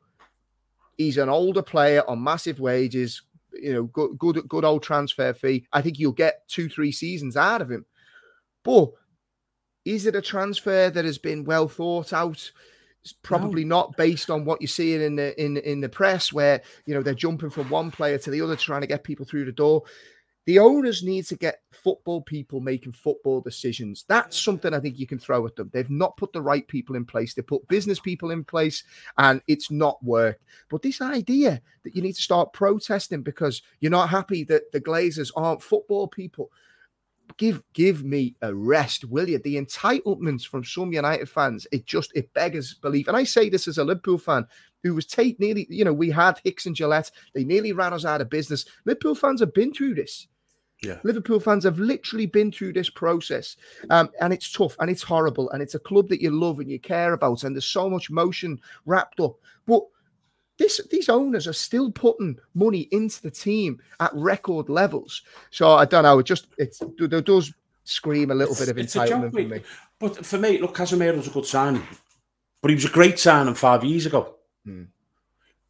[0.97, 5.67] he's an older player on massive wages, you know, good, good, good old transfer fee.
[5.73, 7.85] I think you'll get two, three seasons out of him.
[8.63, 8.91] But
[9.83, 12.51] is it a transfer that has been well thought out?
[13.03, 13.75] It's probably no.
[13.75, 17.01] not based on what you're seeing in the in in the press, where you know
[17.01, 19.83] they're jumping from one player to the other, trying to get people through the door.
[20.47, 24.05] The owners need to get football people making football decisions.
[24.07, 25.69] That's something I think you can throw at them.
[25.73, 27.33] They've not put the right people in place.
[27.33, 28.85] They put business people in place
[29.17, 30.41] and it's not worked.
[30.69, 34.79] But this idea that you need to start protesting because you're not happy that the
[34.79, 36.49] Glazers aren't football people.
[37.35, 39.39] Give give me a rest, will you?
[39.39, 43.09] The entitlements from some United fans, it just it beggars belief.
[43.09, 44.47] And I say this as a Liverpool fan
[44.81, 47.11] who was take nearly, you know, we had Hicks and Gillett.
[47.33, 48.63] They nearly ran us out of business.
[48.85, 50.25] Liverpool fans have been through this.
[50.83, 50.99] Yeah.
[51.03, 53.57] Liverpool fans have literally been through this process,
[53.89, 56.69] um, and it's tough and it's horrible, and it's a club that you love and
[56.69, 59.35] you care about, and there's so much motion wrapped up.
[59.65, 59.83] But
[60.57, 65.23] this, these owners are still putting money into the team at record levels.
[65.49, 66.19] So I don't know.
[66.19, 67.53] It just it, it does
[67.83, 69.61] scream a little it's, bit of entitlement for me.
[69.99, 71.83] But for me, look, Casemiro's a good signing,
[72.61, 74.35] but he was a great signing five years ago.
[74.63, 74.83] Hmm.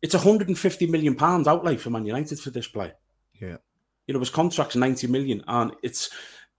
[0.01, 2.91] It's 150 million pounds outlay for Man United for this play.
[3.41, 3.57] Yeah.
[4.07, 6.09] You know, his contract's 90 million, and it's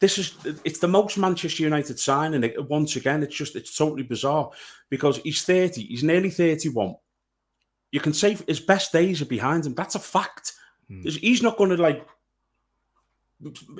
[0.01, 2.45] this is it's the most Manchester United signing.
[2.45, 4.51] It, once again, it's just it's totally bizarre
[4.91, 6.95] because he's 30, he's nearly 31.
[7.91, 9.75] You can say his best days are behind him.
[9.75, 10.53] That's a fact.
[10.89, 11.03] Hmm.
[11.03, 12.07] He's not going to like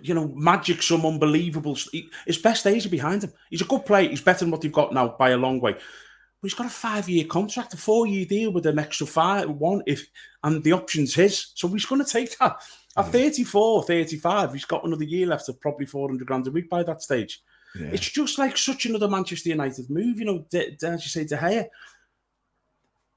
[0.03, 1.77] you know, magic some unbelievable.
[2.27, 3.33] His best days are behind him.
[3.51, 4.09] He's a good player.
[4.09, 5.73] He's better than what they've got now by a long way.
[5.73, 5.81] But
[6.43, 10.07] he's got a five-year contract, a four-year deal with an extra five one if,
[10.45, 11.49] and the option's his.
[11.55, 12.63] So he's going to take that.
[12.99, 16.83] At 34, 35, he's got another year left of probably 400 grand a week by
[16.83, 17.43] that stage.
[17.79, 17.89] Yeah.
[17.93, 21.69] It's just like such another Manchester United move, you know, as you say, De Gea.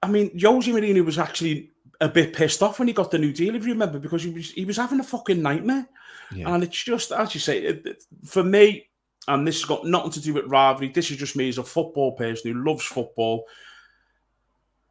[0.03, 3.31] I mean, Jose Mourinho was actually a bit pissed off when he got the new
[3.31, 5.87] deal, if you remember, because he was he was having a fucking nightmare.
[6.33, 6.53] Yeah.
[6.53, 8.87] And it's just, as you say, it, it, for me,
[9.27, 11.63] and this has got nothing to do with rivalry, this is just me as a
[11.63, 13.45] football person who loves football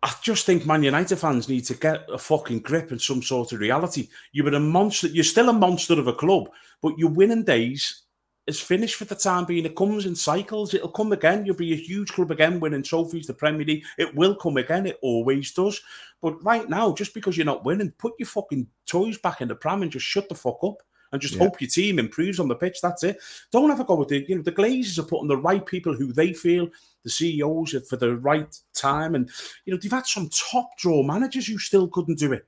[0.02, 3.52] I just think Man United fans need to get a fucking grip and some sort
[3.52, 4.08] of reality.
[4.32, 5.08] You were a monster.
[5.08, 6.48] You're still a monster of a club,
[6.80, 8.04] but your winning days
[8.46, 9.66] is finished for the time being.
[9.66, 10.72] It comes in cycles.
[10.72, 11.44] It'll come again.
[11.44, 13.84] You'll be a huge club again, winning trophies, the Premier League.
[13.98, 14.86] It will come again.
[14.86, 15.80] It always does.
[16.22, 19.54] But right now, just because you're not winning, put your fucking toys back in the
[19.54, 20.82] pram and just shut the fuck up
[21.12, 21.40] and just yeah.
[21.40, 22.80] hope your team improves on the pitch.
[22.80, 23.18] That's it.
[23.50, 26.12] Don't ever go with the you know the Glazers are putting the right people who
[26.12, 26.68] they feel
[27.02, 29.30] the CEOs for the right time, and
[29.64, 32.46] you know they've had some top draw managers who still couldn't do it.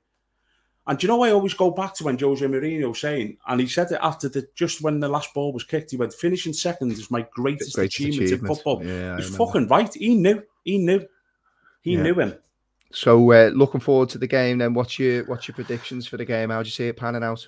[0.86, 3.92] And you know, I always go back to when Jose Mourinho saying, and he said
[3.92, 7.10] it after the just when the last ball was kicked, he went, "Finishing second is
[7.10, 9.92] my greatest, greatest achievement, achievement, in football." Yeah, He's fucking right.
[9.94, 10.42] He knew.
[10.64, 11.06] He knew.
[11.82, 12.02] He yeah.
[12.02, 12.34] knew him.
[12.90, 14.58] So, uh, looking forward to the game.
[14.58, 16.50] Then, what's your what's your predictions for the game?
[16.50, 17.46] How do you see it panning out?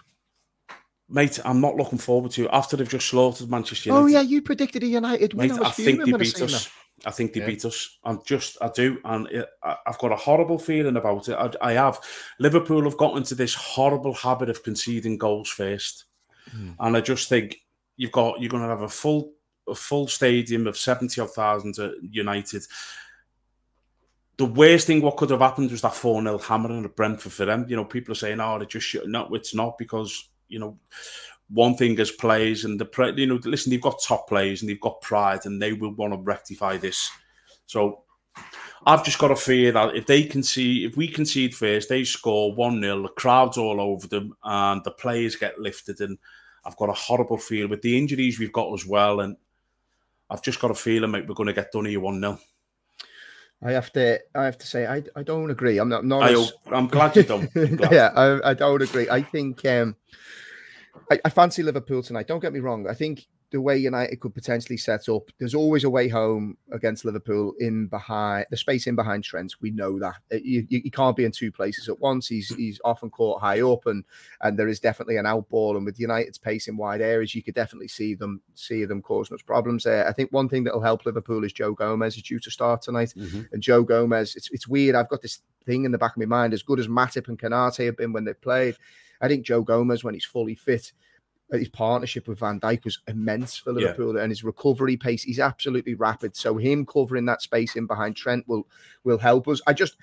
[1.09, 2.51] Mate, I'm not looking forward to it.
[2.53, 4.03] After they've just slaughtered Manchester United.
[4.03, 5.49] Oh yeah, you predicted a United win.
[5.49, 6.65] Mate, I, I think they beat us.
[6.65, 6.71] That.
[7.05, 7.47] I think they yeah.
[7.47, 7.99] beat us.
[8.05, 11.35] I'm just, I do, and it, I've got a horrible feeling about it.
[11.35, 12.01] I, I, have.
[12.39, 16.05] Liverpool have got into this horrible habit of conceding goals first,
[16.55, 16.75] mm.
[16.79, 17.57] and I just think
[17.97, 19.33] you've got you're going to have a full
[19.69, 22.63] a full stadium of seventy odd thousand at United.
[24.37, 27.45] The worst thing what could have happened was that 4 0 hammering at Brentford for
[27.45, 27.67] them.
[27.69, 29.07] You know, people are saying, oh, it just should.
[29.07, 30.79] No, it's not because you know,
[31.55, 34.81] one thing as players and the you know, listen, they've got top players and they've
[34.81, 37.11] got pride and they will want to rectify this.
[37.67, 38.03] So
[38.85, 42.03] I've just got a fear that if they can see, if we concede first, they
[42.03, 46.01] score 1 0, the crowd's all over them, and the players get lifted.
[46.01, 46.19] And
[46.65, 49.21] I've got a horrible feel with the injuries we've got as well.
[49.21, 49.37] And
[50.29, 52.39] I've just got a feeling, mate, we're going to get done here 1 0.
[53.63, 55.79] I have to, I have to say, I, I don't agree.
[55.79, 56.23] I'm not, I'm not.
[56.25, 56.53] I, as...
[56.67, 57.49] I'm glad you don't.
[57.93, 59.09] yeah, I, I don't agree.
[59.09, 59.95] I think, um,
[61.11, 62.27] I, I, fancy Liverpool tonight.
[62.27, 62.89] Don't get me wrong.
[62.89, 67.05] I think the way United could potentially set up, there's always a way home against
[67.05, 69.55] Liverpool in behind the space in behind Trent.
[69.61, 72.27] We know that you, you, you, can't be in two places at once.
[72.27, 74.03] He's he's often caught high up, and
[74.41, 75.77] and there is definitely an outball.
[75.77, 79.37] And with United's pace in wide areas, you could definitely see them see them causing
[79.37, 80.09] us problems there.
[80.09, 82.83] I think one thing that will help Liverpool is Joe Gomez is due to start
[82.83, 83.43] tonight, mm-hmm.
[83.53, 84.35] and Joe Gomez.
[84.35, 84.97] It's it's weird.
[84.97, 86.55] I've got this thing in the back of my mind.
[86.55, 88.77] As good as Matip and Konate have been when they've played,
[89.21, 90.93] I think Joe Gomez, when he's fully fit,
[91.53, 94.23] uh, his partnership with Van Dijk was immense for Liverpool, yeah.
[94.23, 96.37] and his recovery pace, he's absolutely rapid.
[96.37, 98.67] So him covering that space in behind Trent will
[99.05, 99.61] will help us.
[99.67, 99.97] I just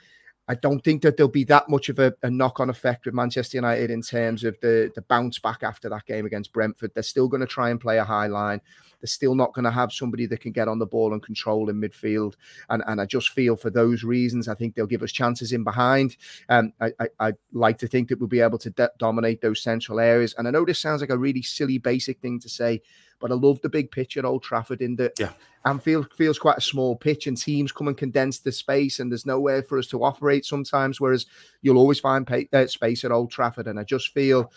[0.47, 3.57] I don't think that there'll be that much of a, a knock-on effect with Manchester
[3.57, 6.91] United in terms of the the bounce back after that game against Brentford.
[6.93, 8.59] They're still going to try and play a high line.
[8.99, 11.69] They're still not going to have somebody that can get on the ball and control
[11.69, 12.35] in midfield.
[12.69, 15.63] And, and I just feel for those reasons, I think they'll give us chances in
[15.63, 16.17] behind.
[16.49, 19.63] Um, I, I, I like to think that we'll be able to de- dominate those
[19.63, 20.35] central areas.
[20.37, 22.81] And I know this sounds like a really silly, basic thing to say,
[23.21, 25.31] but I love the big pitch at Old Trafford in that yeah.
[25.65, 29.25] Anfield feels quite a small pitch and teams come and condense the space and there's
[29.25, 31.27] nowhere for us to operate sometimes, whereas
[31.61, 33.67] you'll always find pay, uh, space at Old Trafford.
[33.67, 34.51] And I just feel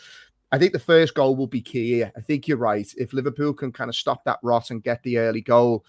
[0.55, 2.05] I think the first goal will be key.
[2.05, 2.87] I think you're right.
[2.97, 5.85] If Liverpool can kind of stop that rot and get the early goal,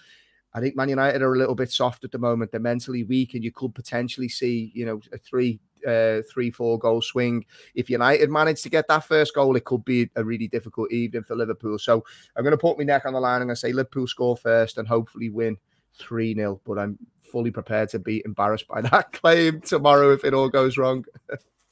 [0.55, 2.49] I think Man United are a little bit soft at the moment.
[2.49, 6.77] They're mentally weak, and you could potentially see, you know, a three, uh, three, four
[6.79, 7.45] goal swing.
[7.73, 11.23] If United manage to get that first goal, it could be a really difficult evening
[11.23, 11.79] for Liverpool.
[11.79, 12.03] So
[12.35, 13.41] I'm going to put my neck on the line.
[13.41, 15.57] I'm going to say Liverpool score first and hopefully win
[15.97, 16.61] 3 0.
[16.65, 20.77] But I'm fully prepared to be embarrassed by that claim tomorrow if it all goes
[20.77, 21.05] wrong.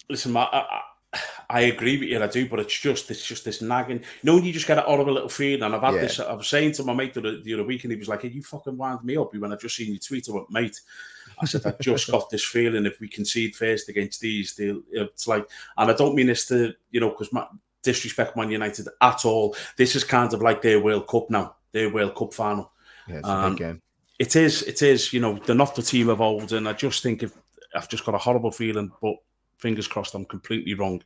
[0.09, 0.81] Listen, I,
[1.49, 3.99] I agree with you, I do, but it's just it's just this nagging.
[3.99, 6.01] You know, you just get an horrible little feeling, and I've had yeah.
[6.01, 6.19] this.
[6.19, 8.29] I was saying to my mate the, the other week, and he was like, hey,
[8.29, 10.79] "You fucking wound me up." When I just seen you tweet about mate,
[11.39, 15.47] I said, "I just got this feeling if we concede first against these, it's like."
[15.77, 17.29] And I don't mean this to you know because
[17.83, 19.55] disrespect Man United at all.
[19.77, 22.71] This is kind of like their World Cup now, their World Cup final.
[23.07, 23.81] Yeah, it's um, a big game.
[24.17, 24.63] It is.
[24.63, 25.13] It is.
[25.13, 27.37] You know, they're not the team of old, and I just think if
[27.75, 29.15] I've just got a horrible feeling, but
[29.63, 31.01] fingers crossed, I'm completely wrong.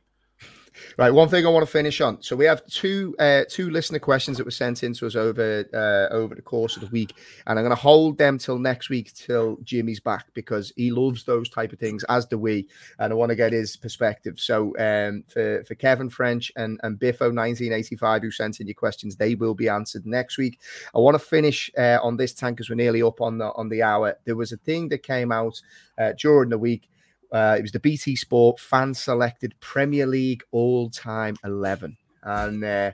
[0.96, 2.22] Right, one thing I want to finish on.
[2.22, 5.64] So we have two uh, two listener questions that were sent in to us over
[5.74, 7.14] uh, over the course of the week,
[7.46, 11.24] and I'm going to hold them till next week till Jimmy's back because he loves
[11.24, 12.68] those type of things, as do we,
[13.00, 14.38] and I want to get his perspective.
[14.38, 19.16] So um, for for Kevin French and and Biffo 1985 who sent in your questions,
[19.16, 20.60] they will be answered next week.
[20.94, 23.68] I want to finish uh, on this tank because we're nearly up on the on
[23.68, 24.16] the hour.
[24.26, 25.60] There was a thing that came out
[25.98, 26.88] uh, during the week
[27.32, 31.96] uh, it was the BT Sport fan selected Premier League all time 11.
[32.22, 32.92] And uh,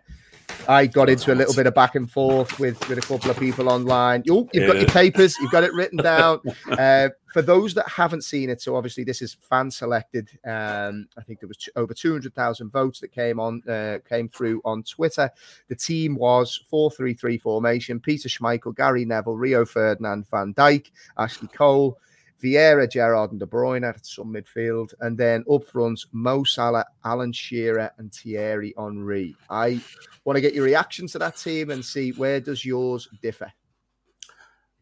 [0.68, 3.38] I got into a little bit of back and forth with, with a couple of
[3.38, 4.22] people online.
[4.30, 6.40] Oh, you've got your papers, you've got it written down.
[6.70, 10.30] Uh, for those that haven't seen it, so obviously this is fan selected.
[10.44, 14.84] Um, I think there was over 200,000 votes that came on uh, came through on
[14.84, 15.30] Twitter.
[15.68, 21.98] The team was 4-3-3 formation: Peter Schmeichel, Gary Neville, Rio Ferdinand, Van Dijk, Ashley Cole.
[22.44, 27.32] Vieira, Gerrard, and De Bruyne at some midfield, and then up front, Mo Salah, Alan
[27.32, 29.34] Shearer, and Thierry Henry.
[29.48, 29.80] I
[30.24, 33.50] want to get your reaction to that team and see where does yours differ.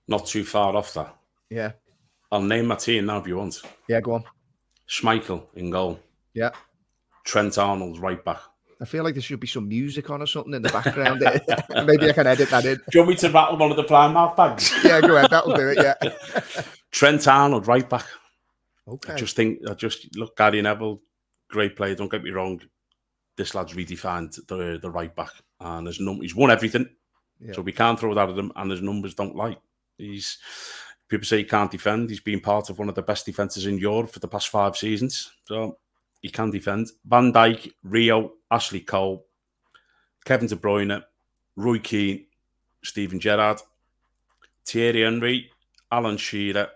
[0.09, 1.17] Not too far off that.
[1.51, 1.73] Yeah.
[2.33, 3.63] I'll name my team now if you want.
[3.89, 4.25] Yeah, go on.
[4.89, 6.01] Schmeichel in goal.
[6.35, 6.51] Yeah.
[7.25, 8.41] Trent Arnold right back.
[8.83, 11.21] I feel like there should be some music on or something in the background.
[11.87, 12.75] Maybe I can edit that in.
[12.75, 14.73] Do you want me to rattle one of the Primark bags?
[14.85, 15.31] yeah, go ahead.
[15.31, 15.79] That'll do it.
[15.79, 16.63] Yeah.
[16.91, 18.05] Trent Arnold right back.
[18.89, 19.13] Okay.
[19.13, 21.01] I just think I just look Gary Neville,
[21.49, 21.95] great player.
[21.95, 22.61] Don't get me wrong.
[23.37, 25.31] This lad's redefined the the right back,
[25.61, 26.89] and there's num- he's won everything,
[27.39, 27.53] yeah.
[27.53, 28.51] so we can't throw that at him.
[28.57, 29.57] And his numbers don't lie.
[29.97, 30.39] He's
[31.09, 32.11] people say he can't defend.
[32.11, 34.77] He's been part of one of the best defenses in Europe for the past five
[34.77, 35.79] seasons, so
[36.23, 36.91] he can defend.
[37.05, 39.27] Van Dijk, Rio, Ashley Cole,
[40.25, 41.03] Kevin De Bruyne,
[41.57, 42.27] Roy Keane,
[42.83, 43.61] Steven Gerrard,
[44.65, 45.51] Thierry Henry,
[45.91, 46.71] Alan Shearer,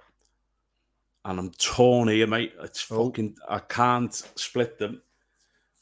[1.25, 2.55] and I'm torn here, mate.
[2.63, 3.07] It's oh.
[3.07, 3.37] fucking.
[3.49, 5.03] I can't split them.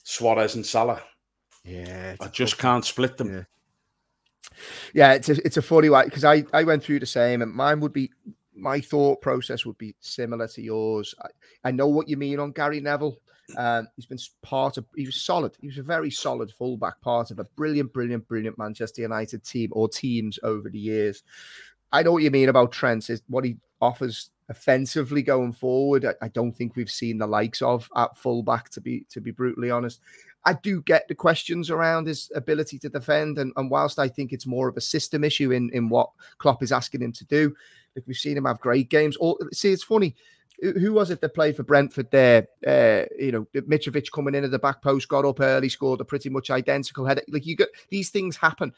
[0.03, 1.03] Suarez and Salah.
[1.65, 3.33] Yeah, I just can't split them.
[3.33, 3.45] Yeah.
[4.93, 7.53] yeah, it's a it's a funny one because I I went through the same, and
[7.53, 8.11] mine would be
[8.55, 11.15] my thought process would be similar to yours.
[11.21, 13.19] I, I know what you mean on Gary Neville.
[13.57, 14.87] Um, he's been part of.
[14.97, 15.57] He was solid.
[15.61, 19.71] He was a very solid fullback, part of a brilliant, brilliant, brilliant Manchester United team
[19.73, 21.23] or teams over the years.
[21.93, 23.11] I know what you mean about Trent.
[23.11, 26.05] Is what he offers offensively going forward.
[26.05, 28.71] I, I, don't think we've seen the likes of at fullback.
[28.71, 30.01] To be to be brutally honest,
[30.45, 34.33] I do get the questions around his ability to defend, and, and whilst I think
[34.33, 37.55] it's more of a system issue in in what Klopp is asking him to do,
[37.95, 39.17] like we've seen him have great games.
[39.19, 40.15] Or see, it's funny
[40.61, 42.47] who was it that played for Brentford there?
[42.67, 46.05] Uh, you know, Mitrovic coming in at the back post, got up early, scored a
[46.05, 47.23] pretty much identical header.
[47.29, 48.73] Like you got these things happen.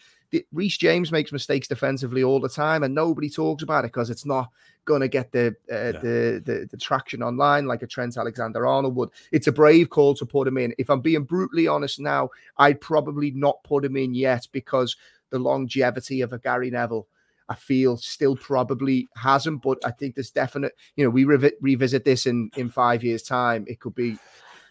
[0.53, 4.27] Reece James makes mistakes defensively all the time, and nobody talks about it because it's
[4.27, 4.51] not
[4.85, 5.93] going to get the, uh, yeah.
[5.93, 9.11] the, the the traction online like a Trent Alexander Arnold would.
[9.31, 10.75] It's a brave call to put him in.
[10.79, 14.97] If I'm being brutally honest now, I'd probably not put him in yet because
[15.31, 17.07] the longevity of a Gary Neville
[17.49, 22.05] I feel still probably hasn't, but I think there's definite, you know, we revi- revisit
[22.05, 23.65] this in in five years' time.
[23.69, 24.17] It could be.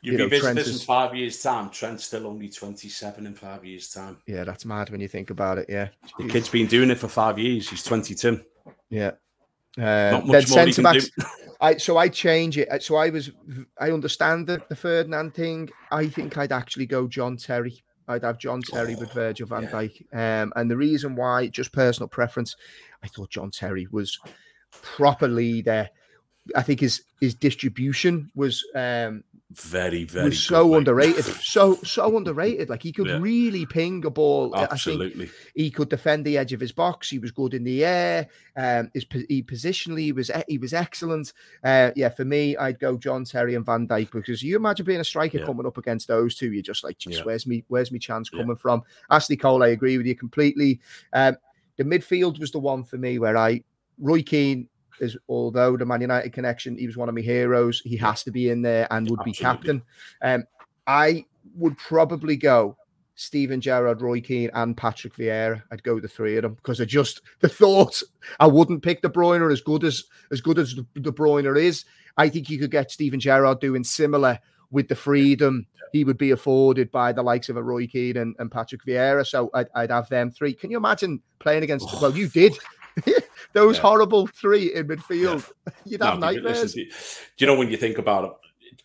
[0.01, 1.71] You, you revisit know, this is, in five years' time.
[1.71, 4.17] Trent's still only 27 in five years' time.
[4.28, 5.65] Yeah, that's mad when you think about it.
[5.67, 5.88] Yeah.
[6.19, 7.69] The kid's been doing it for five years.
[7.69, 8.39] He's 22.
[8.89, 9.11] Yeah.
[9.78, 11.09] Uh, Not much more centre backs.
[11.61, 12.84] I so I change it.
[12.84, 13.32] So I was
[13.80, 15.69] I understand the, the Ferdinand thing.
[15.91, 17.82] I think I'd actually go John Terry.
[18.08, 19.72] I'd have John Terry oh, with Virgil van yeah.
[19.72, 20.14] Dijk.
[20.14, 22.56] Um, and the reason why, just personal preference,
[23.03, 24.20] I thought John Terry was
[24.72, 25.89] properly there.
[26.55, 32.17] I think his his distribution was um, very very was so good, underrated, so so
[32.17, 32.69] underrated.
[32.69, 33.17] Like he could yeah.
[33.19, 34.55] really ping a ball.
[34.55, 37.09] Absolutely, he could defend the edge of his box.
[37.09, 38.27] He was good in the air.
[38.55, 41.33] Um, his he positionally he was he was excellent.
[41.63, 45.01] Uh, yeah, for me, I'd go John Terry and Van Dijk because you imagine being
[45.01, 45.45] a striker yeah.
[45.45, 46.51] coming up against those two.
[46.51, 47.23] You're just like, yeah.
[47.23, 48.83] where's me where's me chance coming from?
[49.09, 50.79] Ashley Cole, I agree with you completely.
[51.13, 51.37] Um,
[51.77, 53.63] the midfield was the one for me where I
[53.99, 54.67] Roy Keane
[54.99, 57.81] is although the Man United connection, he was one of my heroes.
[57.83, 59.31] He has to be in there and would Absolutely.
[59.31, 59.81] be captain.
[60.21, 60.43] Um,
[60.87, 61.25] I
[61.55, 62.77] would probably go
[63.15, 65.63] Steven Gerrard, Roy Keane, and Patrick Vieira.
[65.71, 68.01] I'd go the three of them because I just the thought
[68.39, 71.85] I wouldn't pick De Bruyne as good as as good as De Bruyne is.
[72.17, 74.39] I think you could get Steven Gerrard doing similar
[74.71, 78.35] with the freedom he would be afforded by the likes of a Roy Keane and,
[78.39, 79.25] and Patrick Vieira.
[79.25, 80.53] So I'd, I'd, have them three.
[80.53, 81.87] Can you imagine playing against?
[81.89, 81.99] Oh.
[82.01, 82.57] Well, you did.
[83.53, 83.81] Those yeah.
[83.81, 85.49] horrible three in midfield.
[85.65, 85.73] Yeah.
[85.85, 86.73] You'd have no, nightmares.
[86.73, 86.85] do
[87.37, 88.31] you know when you think about it?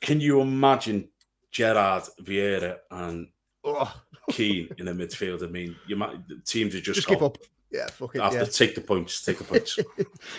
[0.01, 1.09] Can you imagine
[1.51, 3.29] Gerrard, Vieira, and
[3.65, 3.93] oh.
[4.31, 5.43] Keane in the midfield?
[5.43, 7.39] I mean, you might the teams are just, just give up.
[7.71, 8.21] Yeah, fuck it.
[8.21, 8.45] Have yeah.
[8.45, 9.25] to take the points.
[9.25, 9.79] Take the points.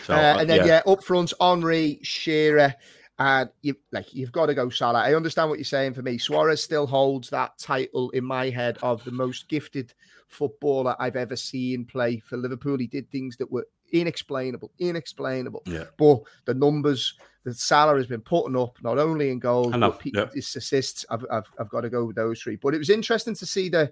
[0.05, 0.81] So, uh, and then yeah.
[0.85, 2.75] yeah, up front, Henry, Shearer,
[3.19, 4.99] and you like you've got to go Salah.
[4.99, 5.93] I understand what you're saying.
[5.93, 9.93] For me, Suarez still holds that title in my head of the most gifted
[10.27, 12.77] footballer I've ever seen play for Liverpool.
[12.77, 15.63] He did things that were inexplainable, inexplainable.
[15.65, 15.85] Yeah.
[15.97, 20.27] But the numbers that Salah has been putting up, not only in goals, but yeah.
[20.33, 22.55] his assists, I've, I've, I've got to go with those three.
[22.55, 23.91] But it was interesting to see the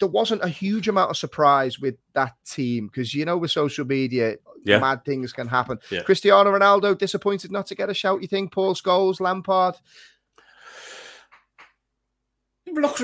[0.00, 3.84] there wasn't a huge amount of surprise with that team because you know with social
[3.84, 4.78] media, yeah.
[4.78, 5.78] mad things can happen.
[5.90, 6.02] Yeah.
[6.02, 8.22] Cristiano Ronaldo disappointed not to get a shout.
[8.22, 9.76] You think Paul Scholes, Lampard?
[12.72, 12.98] Look,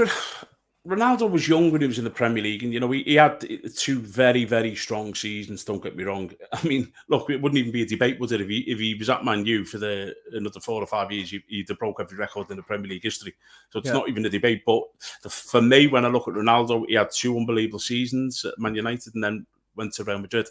[0.86, 3.14] Ronaldo was young when he was in the Premier League, and you know he, he,
[3.16, 3.44] had
[3.76, 5.64] two very, very strong seasons.
[5.64, 6.30] Don't get me wrong.
[6.52, 8.40] I mean, look, it wouldn't even be a debate, would it?
[8.40, 11.30] If he if he was at Man U for the another four or five years,
[11.30, 13.34] he, he'd have broke every record in the Premier League history.
[13.70, 13.94] So it's yeah.
[13.94, 14.62] not even a debate.
[14.64, 14.82] But
[15.22, 18.76] the, for me, when I look at Ronaldo, he had two unbelievable seasons at Man
[18.76, 20.46] United, and then went to Real Madrid.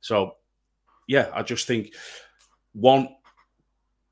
[0.00, 0.36] So
[1.06, 1.94] yeah, I just think
[2.74, 3.08] one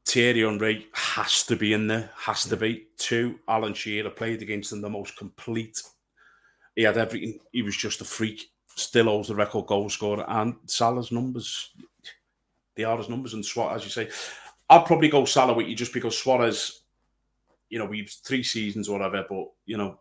[0.06, 2.86] Thierry Henry has to be in there, has to be.
[2.96, 5.82] Two, Alan Shearer played against him the most complete.
[6.74, 7.38] He had everything.
[7.52, 8.50] He was just a freak.
[8.74, 10.24] Still holds the record goal scorer.
[10.28, 11.70] And Salah's numbers,
[12.74, 13.34] they are his numbers.
[13.34, 14.10] And Suarez, as you say,
[14.68, 16.82] I'd probably go Salah with you just because Suarez,
[17.68, 19.98] you know, we've three seasons or whatever, but, you know,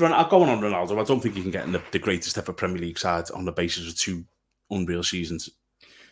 [0.00, 1.00] I'm going on Ronaldo.
[1.00, 3.44] I don't think he can get in the, the greatest ever Premier League side on
[3.44, 4.24] the basis of two
[4.70, 5.50] unreal seasons.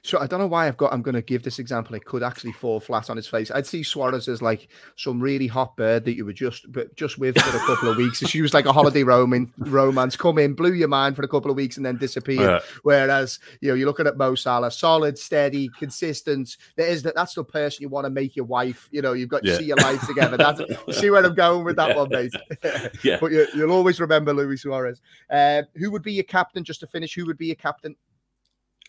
[0.03, 0.93] So I don't know why I've got.
[0.93, 1.95] I'm going to give this example.
[1.95, 3.51] It could actually fall flat on his face.
[3.51, 7.19] I'd see Suarez as like some really hot bird that you were just, but just
[7.19, 8.19] with for a couple of weeks.
[8.21, 10.17] She was like a holiday roaming romance.
[10.17, 12.41] Come in, blew your mind for a couple of weeks, and then disappeared.
[12.41, 12.61] Yeah.
[12.83, 16.57] Whereas you know you're looking at Mo Salah, solid, steady, consistent.
[16.77, 17.15] There is that.
[17.15, 18.89] That's the person you want to make your wife.
[18.91, 19.59] You know, you've got to yeah.
[19.59, 20.37] see your life together.
[20.37, 20.61] That's
[20.99, 21.97] see where I'm going with that yeah.
[21.97, 22.33] one, mate.
[23.03, 23.19] yeah.
[23.21, 25.01] But you, will always remember Luis Suarez.
[25.31, 26.65] Uh, who would be your captain?
[26.65, 27.97] Just to finish, who would be your captain?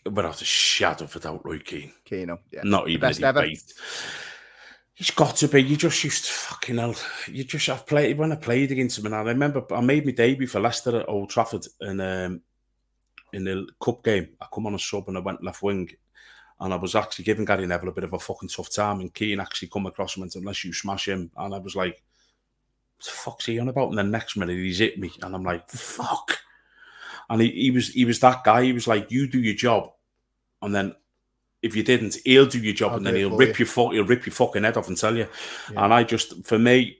[0.04, 1.92] Without a shadow of a doubt, Roy Keane.
[2.04, 2.60] Keane, yeah.
[2.64, 3.46] Not even best ever.
[4.94, 5.62] He's got to be.
[5.62, 6.94] You just used to fucking hell.
[7.26, 10.12] You just have played when I played against him, and I remember I made my
[10.12, 12.42] debut for Leicester at Old Trafford, and um,
[13.32, 15.88] in the cup game, I come on a sub and I went left wing,
[16.60, 19.14] and I was actually giving Gary Neville a bit of a fucking tough time, and
[19.14, 22.02] Keane actually come across and went, "Unless you smash him," and I was like,
[22.96, 25.44] "What the fuck's he on about?" And the next minute he's hit me, and I'm
[25.44, 26.40] like, "Fuck."
[27.30, 28.64] And he, he was he was that guy.
[28.64, 29.92] He was like, "You do your job,
[30.60, 30.94] and then
[31.62, 33.66] if you didn't, he'll do your job, I'll and then he'll rip you.
[33.66, 35.28] your he'll rip your fucking head off and tell you."
[35.72, 35.84] Yeah.
[35.84, 36.98] And I just, for me,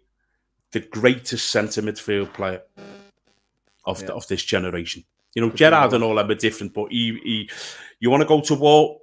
[0.70, 2.62] the greatest centre midfield player
[3.84, 4.06] of yeah.
[4.06, 5.04] the, of this generation.
[5.34, 7.50] You know, Gerrard and all them are different, but he, he
[7.98, 9.00] you want to go to war,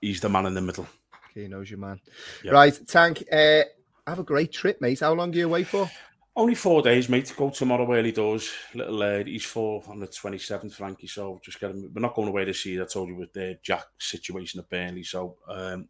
[0.00, 0.86] he's the man in the middle.
[1.34, 2.00] He knows your man.
[2.44, 3.24] Right, Tank.
[3.32, 3.62] Uh,
[4.06, 5.00] have a great trip, mate.
[5.00, 5.90] How long are you away for?
[6.38, 7.26] Only four days, mate.
[7.26, 8.52] To go tomorrow early doors.
[8.72, 11.08] Little uh, he's four on the twenty seventh, Frankie.
[11.08, 11.90] So just get him.
[11.92, 12.84] We're not going away this year.
[12.84, 15.02] I told you with the Jack situation at Burnley.
[15.02, 15.88] So um,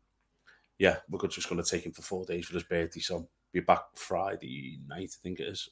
[0.78, 3.00] yeah, we're just going to take him for four days for his birthday.
[3.00, 5.68] So be back Friday night, I think it is.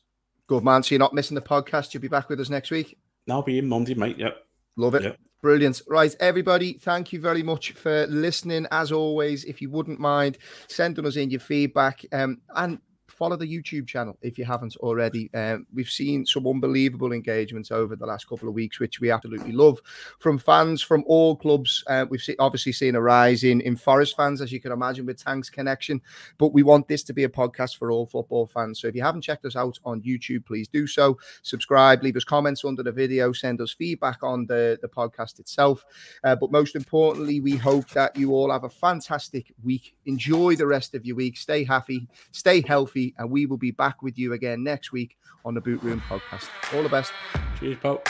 [0.46, 0.82] Good man.
[0.82, 1.94] So you're not missing the podcast.
[1.94, 2.98] You'll be back with us next week.
[3.30, 4.18] I'll be in Monday, mate.
[4.18, 4.36] Yep.
[4.76, 5.04] Love it.
[5.04, 5.18] Yep.
[5.40, 5.80] Brilliant.
[5.88, 8.66] Right, everybody, thank you very much for listening.
[8.70, 10.36] As always, if you wouldn't mind
[10.68, 12.78] sending us in your feedback um, and
[13.16, 15.30] follow the YouTube channel if you haven't already.
[15.34, 19.52] Um, we've seen some unbelievable engagements over the last couple of weeks, which we absolutely
[19.52, 19.80] love
[20.18, 21.82] from fans from all clubs.
[21.86, 25.06] Uh, we've see, obviously seen a rise in, in Forest fans, as you can imagine,
[25.06, 26.00] with Tank's connection.
[26.38, 28.80] But we want this to be a podcast for all football fans.
[28.80, 31.18] So if you haven't checked us out on YouTube, please do so.
[31.42, 35.84] Subscribe, leave us comments under the video, send us feedback on the, the podcast itself.
[36.22, 39.94] Uh, but most importantly, we hope that you all have a fantastic week.
[40.04, 41.36] Enjoy the rest of your week.
[41.36, 45.54] Stay happy, stay healthy and we will be back with you again next week on
[45.54, 46.48] the Boot Room podcast.
[46.74, 47.12] All the best.
[47.58, 48.02] Cheers, Paul.